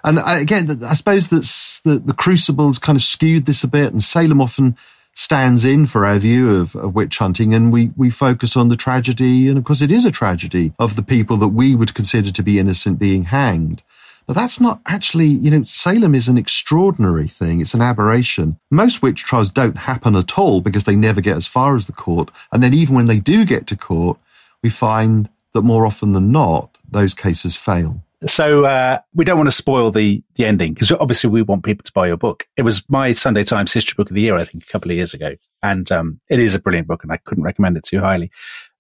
[0.03, 1.43] And again, I suppose that
[1.85, 4.75] the, the Crucible's kind of skewed this a bit, and Salem often
[5.13, 8.75] stands in for our view of, of witch hunting, and we, we focus on the
[8.75, 12.31] tragedy, and of course it is a tragedy of the people that we would consider
[12.31, 13.83] to be innocent being hanged.
[14.25, 17.59] But that's not actually, you know, Salem is an extraordinary thing.
[17.59, 18.57] It's an aberration.
[18.71, 21.91] Most witch trials don't happen at all because they never get as far as the
[21.91, 22.31] court.
[22.51, 24.17] And then even when they do get to court,
[24.61, 28.01] we find that more often than not, those cases fail.
[28.25, 31.83] So uh, we don't want to spoil the the ending because obviously we want people
[31.83, 32.47] to buy your book.
[32.57, 34.97] It was my Sunday Times History Book of the Year, I think, a couple of
[34.97, 37.99] years ago, and um, it is a brilliant book, and I couldn't recommend it too
[37.99, 38.31] highly.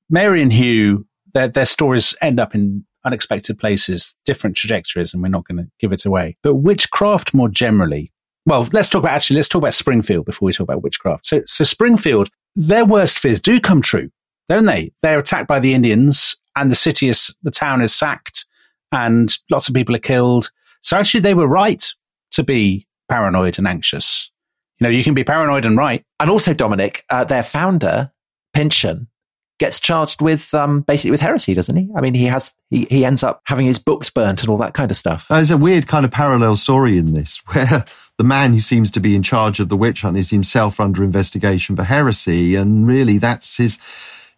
[0.09, 5.29] Mary and Hugh, their their stories end up in unexpected places, different trajectories, and we're
[5.29, 6.37] not going to give it away.
[6.41, 8.11] But witchcraft more generally.
[8.45, 9.37] Well, let's talk about actually.
[9.37, 11.25] Let's talk about Springfield before we talk about witchcraft.
[11.25, 14.09] So, so Springfield, their worst fears do come true,
[14.47, 14.93] don't they?
[15.01, 18.45] They're attacked by the Indians, and the city is the town is sacked
[18.93, 20.51] and lots of people are killed.
[20.81, 21.83] So actually, they were right
[22.31, 24.31] to be paranoid and anxious.
[24.79, 26.03] You know, you can be paranoid and right.
[26.19, 28.11] And also, Dominic, uh, their founder,
[28.53, 29.07] Pynchon,
[29.59, 31.89] gets charged with um, basically with heresy, doesn't he?
[31.95, 34.73] I mean, he has he, he ends up having his books burnt and all that
[34.73, 35.27] kind of stuff.
[35.29, 37.85] There's a weird kind of parallel story in this, where
[38.17, 41.03] the man who seems to be in charge of the witch hunt is himself under
[41.03, 43.79] investigation for heresy, and really, that's his.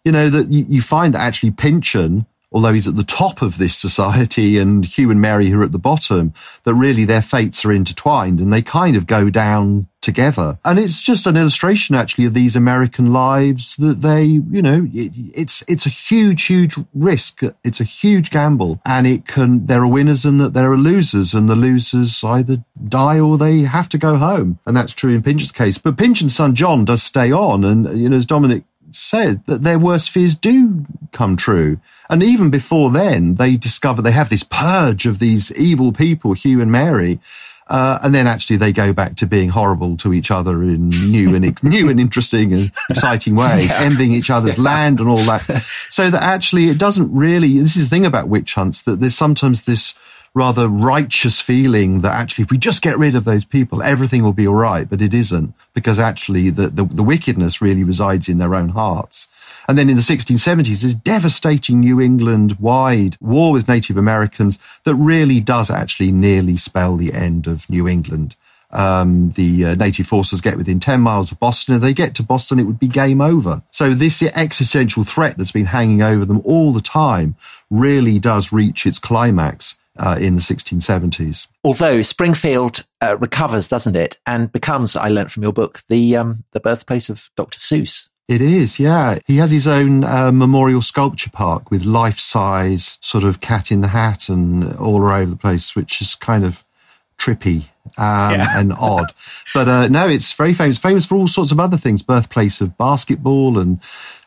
[0.04, 2.26] You know that you, you find that actually Pynchon
[2.56, 5.78] although he's at the top of this society and Hugh and Mary are at the
[5.78, 6.32] bottom,
[6.64, 10.58] that really their fates are intertwined and they kind of go down together.
[10.64, 15.12] And it's just an illustration actually of these American lives that they, you know, it,
[15.34, 17.42] it's, it's a huge, huge risk.
[17.62, 21.34] It's a huge gamble and it can, there are winners and that there are losers
[21.34, 24.60] and the losers either die or they have to go home.
[24.64, 25.76] And that's true in Pynchon's case.
[25.76, 27.64] But Pynchon's son John does stay on.
[27.64, 28.64] And, you know, as Dominic
[28.96, 31.78] said that their worst fears do come true.
[32.08, 36.60] And even before then, they discover they have this purge of these evil people, Hugh
[36.60, 37.20] and Mary.
[37.68, 41.34] Uh, and then actually they go back to being horrible to each other in new
[41.34, 43.80] and new and interesting and exciting ways, yeah.
[43.80, 44.64] envying each other's yeah.
[44.64, 45.64] land and all that.
[45.90, 49.16] So that actually it doesn't really, this is the thing about witch hunts, that there's
[49.16, 49.96] sometimes this
[50.32, 54.34] rather righteous feeling that actually if we just get rid of those people, everything will
[54.34, 54.88] be all right.
[54.88, 59.28] But it isn't because actually the, the, the wickedness really resides in their own hearts.
[59.68, 64.94] And then in the 1670s, this devastating New England wide war with Native Americans that
[64.94, 68.36] really does actually nearly spell the end of New England.
[68.70, 71.74] Um, the uh, native forces get within 10 miles of Boston.
[71.74, 73.62] And if they get to Boston, it would be game over.
[73.70, 77.36] So this existential threat that's been hanging over them all the time
[77.70, 81.46] really does reach its climax uh, in the 1670s.
[81.64, 86.44] Although Springfield uh, recovers, doesn't it, and becomes, I learnt from your book, the um,
[86.52, 87.58] the birthplace of Dr.
[87.58, 88.08] Seuss.
[88.28, 89.20] It is, yeah.
[89.24, 93.82] He has his own uh, memorial sculpture park with life size sort of cat in
[93.82, 96.64] the hat and all over the place, which is kind of
[97.20, 98.58] trippy um, yeah.
[98.58, 99.12] and odd.
[99.54, 100.78] But uh, no, it's very famous.
[100.78, 102.02] Famous for all sorts of other things.
[102.02, 103.80] Birthplace of basketball and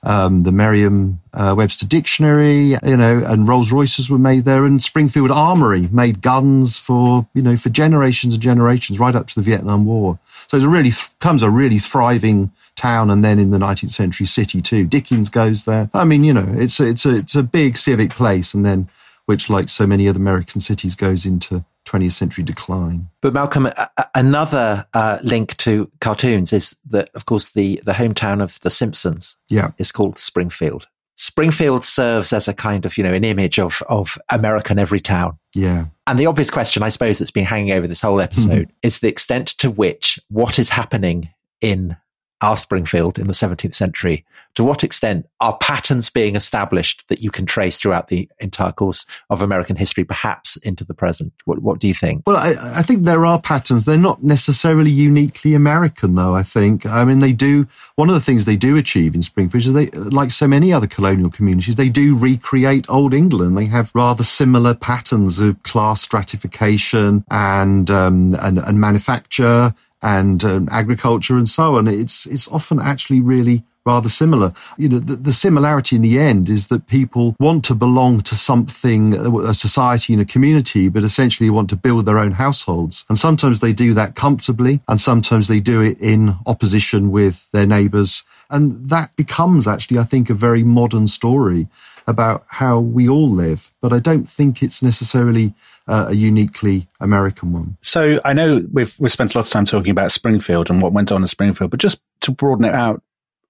[0.04, 5.32] um, the Merriam-Webster uh, Dictionary, you know, and Rolls Royces were made there, and Springfield
[5.32, 9.86] Armory made guns for you know for generations and generations, right up to the Vietnam
[9.86, 10.20] War.
[10.48, 14.26] So it's a really comes a really thriving town, and then in the 19th century
[14.26, 14.86] city too.
[14.86, 15.90] Dickens goes there.
[15.94, 18.90] I mean, you know, it's a, it's a it's a big civic place, and then
[19.26, 23.10] which, like so many other American cities, goes into 20th century decline.
[23.22, 23.70] But Malcolm,
[24.14, 29.38] another uh, link to cartoons is that, of course, the, the hometown of The Simpsons
[29.50, 29.72] yeah.
[29.78, 30.88] is called Springfield.
[31.18, 35.38] Springfield serves as a kind of, you know, an image of, of American every town.
[35.54, 35.86] Yeah.
[36.08, 38.78] And the obvious question, I suppose, that's been hanging over this whole episode mm-hmm.
[38.84, 41.30] is the extent to which what is happening
[41.60, 41.98] in
[42.42, 44.26] our Springfield in the 17th century,
[44.56, 49.06] to what extent are patterns being established that you can trace throughout the entire course
[49.30, 51.32] of American history, perhaps into the present?
[51.46, 52.24] What, what do you think?
[52.26, 53.86] Well, I, I, think there are patterns.
[53.86, 56.86] They're not necessarily uniquely American, though, I think.
[56.86, 59.88] I mean, they do, one of the things they do achieve in Springfield is they,
[59.92, 63.58] like so many other colonial communities, they do recreate Old England.
[63.58, 70.70] They have rather similar patterns of class stratification and, um, and, and manufacture and um,
[70.72, 71.88] agriculture and so on.
[71.88, 74.54] It's it's often actually really rather similar.
[74.78, 78.36] You know, the, the, similarity in the end is that people want to belong to
[78.36, 83.06] something, a society and a community, but essentially want to build their own households.
[83.10, 87.66] And sometimes they do that comfortably, and sometimes they do it in opposition with their
[87.66, 88.24] neighbours.
[88.50, 91.68] And that becomes actually, I think, a very modern story
[92.08, 93.74] about how we all live.
[93.82, 95.54] But I don't think it's necessarily
[95.88, 97.78] uh, a uniquely American one.
[97.82, 100.94] So I know we've we've spent a lot of time talking about Springfield and what
[100.94, 103.02] went on in Springfield, but just to broaden it out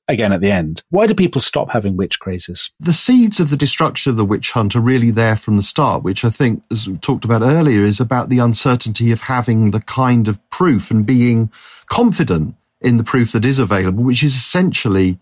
[0.08, 2.72] again at the end, why do people stop having witch crazes?
[2.80, 6.04] The seeds of the destruction of the witch hunt are really there from the start,
[6.04, 9.82] which I think, as we talked about earlier, is about the uncertainty of having the
[9.82, 11.52] kind of proof and being
[11.88, 15.20] confident in the proof that is available, which is essentially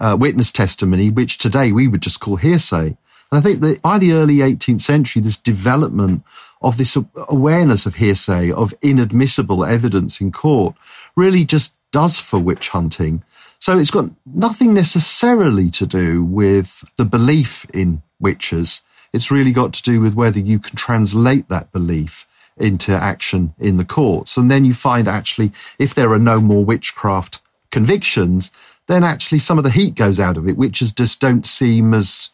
[0.00, 2.96] uh, witness testimony, which today we would just call hearsay.
[3.30, 6.24] And I think that by the early 18th century, this development
[6.62, 6.96] of this
[7.28, 10.74] awareness of hearsay, of inadmissible evidence in court,
[11.14, 13.22] really just does for witch hunting.
[13.58, 18.82] So it's got nothing necessarily to do with the belief in witches.
[19.12, 22.26] It's really got to do with whether you can translate that belief
[22.56, 24.36] into action in the courts.
[24.36, 27.40] And then you find actually, if there are no more witchcraft
[27.70, 28.50] convictions,
[28.86, 30.56] then actually some of the heat goes out of it.
[30.56, 32.30] Witches just don't seem as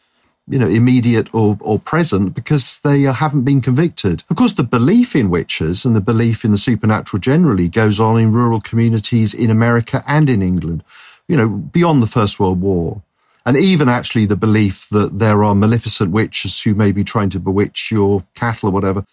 [0.49, 4.23] you know, immediate or, or present because they haven't been convicted.
[4.29, 8.19] Of course, the belief in witches and the belief in the supernatural generally goes on
[8.19, 10.83] in rural communities in America and in England,
[11.27, 13.01] you know, beyond the First World War.
[13.45, 17.39] And even actually the belief that there are maleficent witches who may be trying to
[17.39, 19.05] bewitch your cattle or whatever,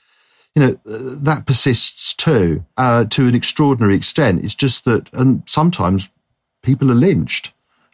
[0.54, 4.44] you know, uh, that persists too, uh, to an extraordinary extent.
[4.44, 6.10] It's just that, and sometimes
[6.64, 7.52] people are lynched.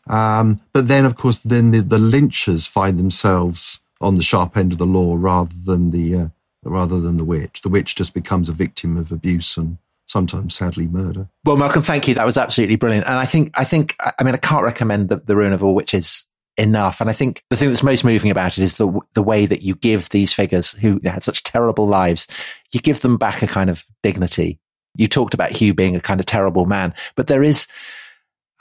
[0.09, 4.73] Um, but then, of course, then the, the lynchers find themselves on the sharp end
[4.73, 6.29] of the law rather than the uh,
[6.65, 7.61] rather than the witch.
[7.63, 11.29] The witch just becomes a victim of abuse and sometimes, sadly, murder.
[11.45, 12.15] Well, Malcolm, thank you.
[12.15, 13.07] That was absolutely brilliant.
[13.07, 15.75] And I think, I think, I mean, I can't recommend the, the Ruin of All
[15.75, 17.01] Witches enough.
[17.01, 19.63] And I think the thing that's most moving about it is the the way that
[19.63, 22.27] you give these figures who had such terrible lives,
[22.73, 24.59] you give them back a kind of dignity.
[24.97, 27.69] You talked about Hugh being a kind of terrible man, but there is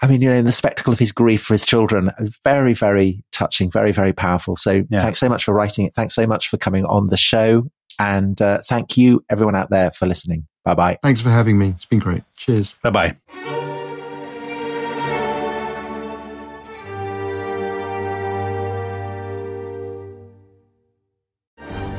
[0.02, 2.12] I mean, you know, in the spectacle of his grief for his children,
[2.43, 4.56] very, very touching, very, very powerful.
[4.56, 5.02] So yeah.
[5.02, 5.93] thanks so much for writing it.
[5.93, 7.68] Thanks so much for coming on the show.
[8.00, 10.47] And uh, thank you, everyone out there, for listening.
[10.64, 11.00] Bye bye.
[11.04, 11.74] Thanks for having me.
[11.76, 12.24] It's been great.
[12.38, 12.76] Cheers.
[12.82, 13.16] Bye bye.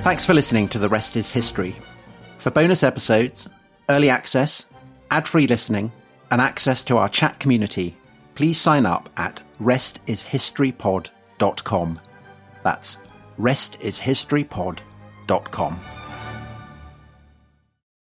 [0.02, 1.76] Thanks for listening to The Rest is History.
[2.38, 3.46] For bonus episodes,
[3.90, 4.64] early access,
[5.10, 5.92] ad free listening,
[6.30, 7.96] and access to our chat community,
[8.34, 12.00] please sign up at restishistorypod.com.
[12.62, 12.98] That's
[13.38, 15.80] restishistorypod.com.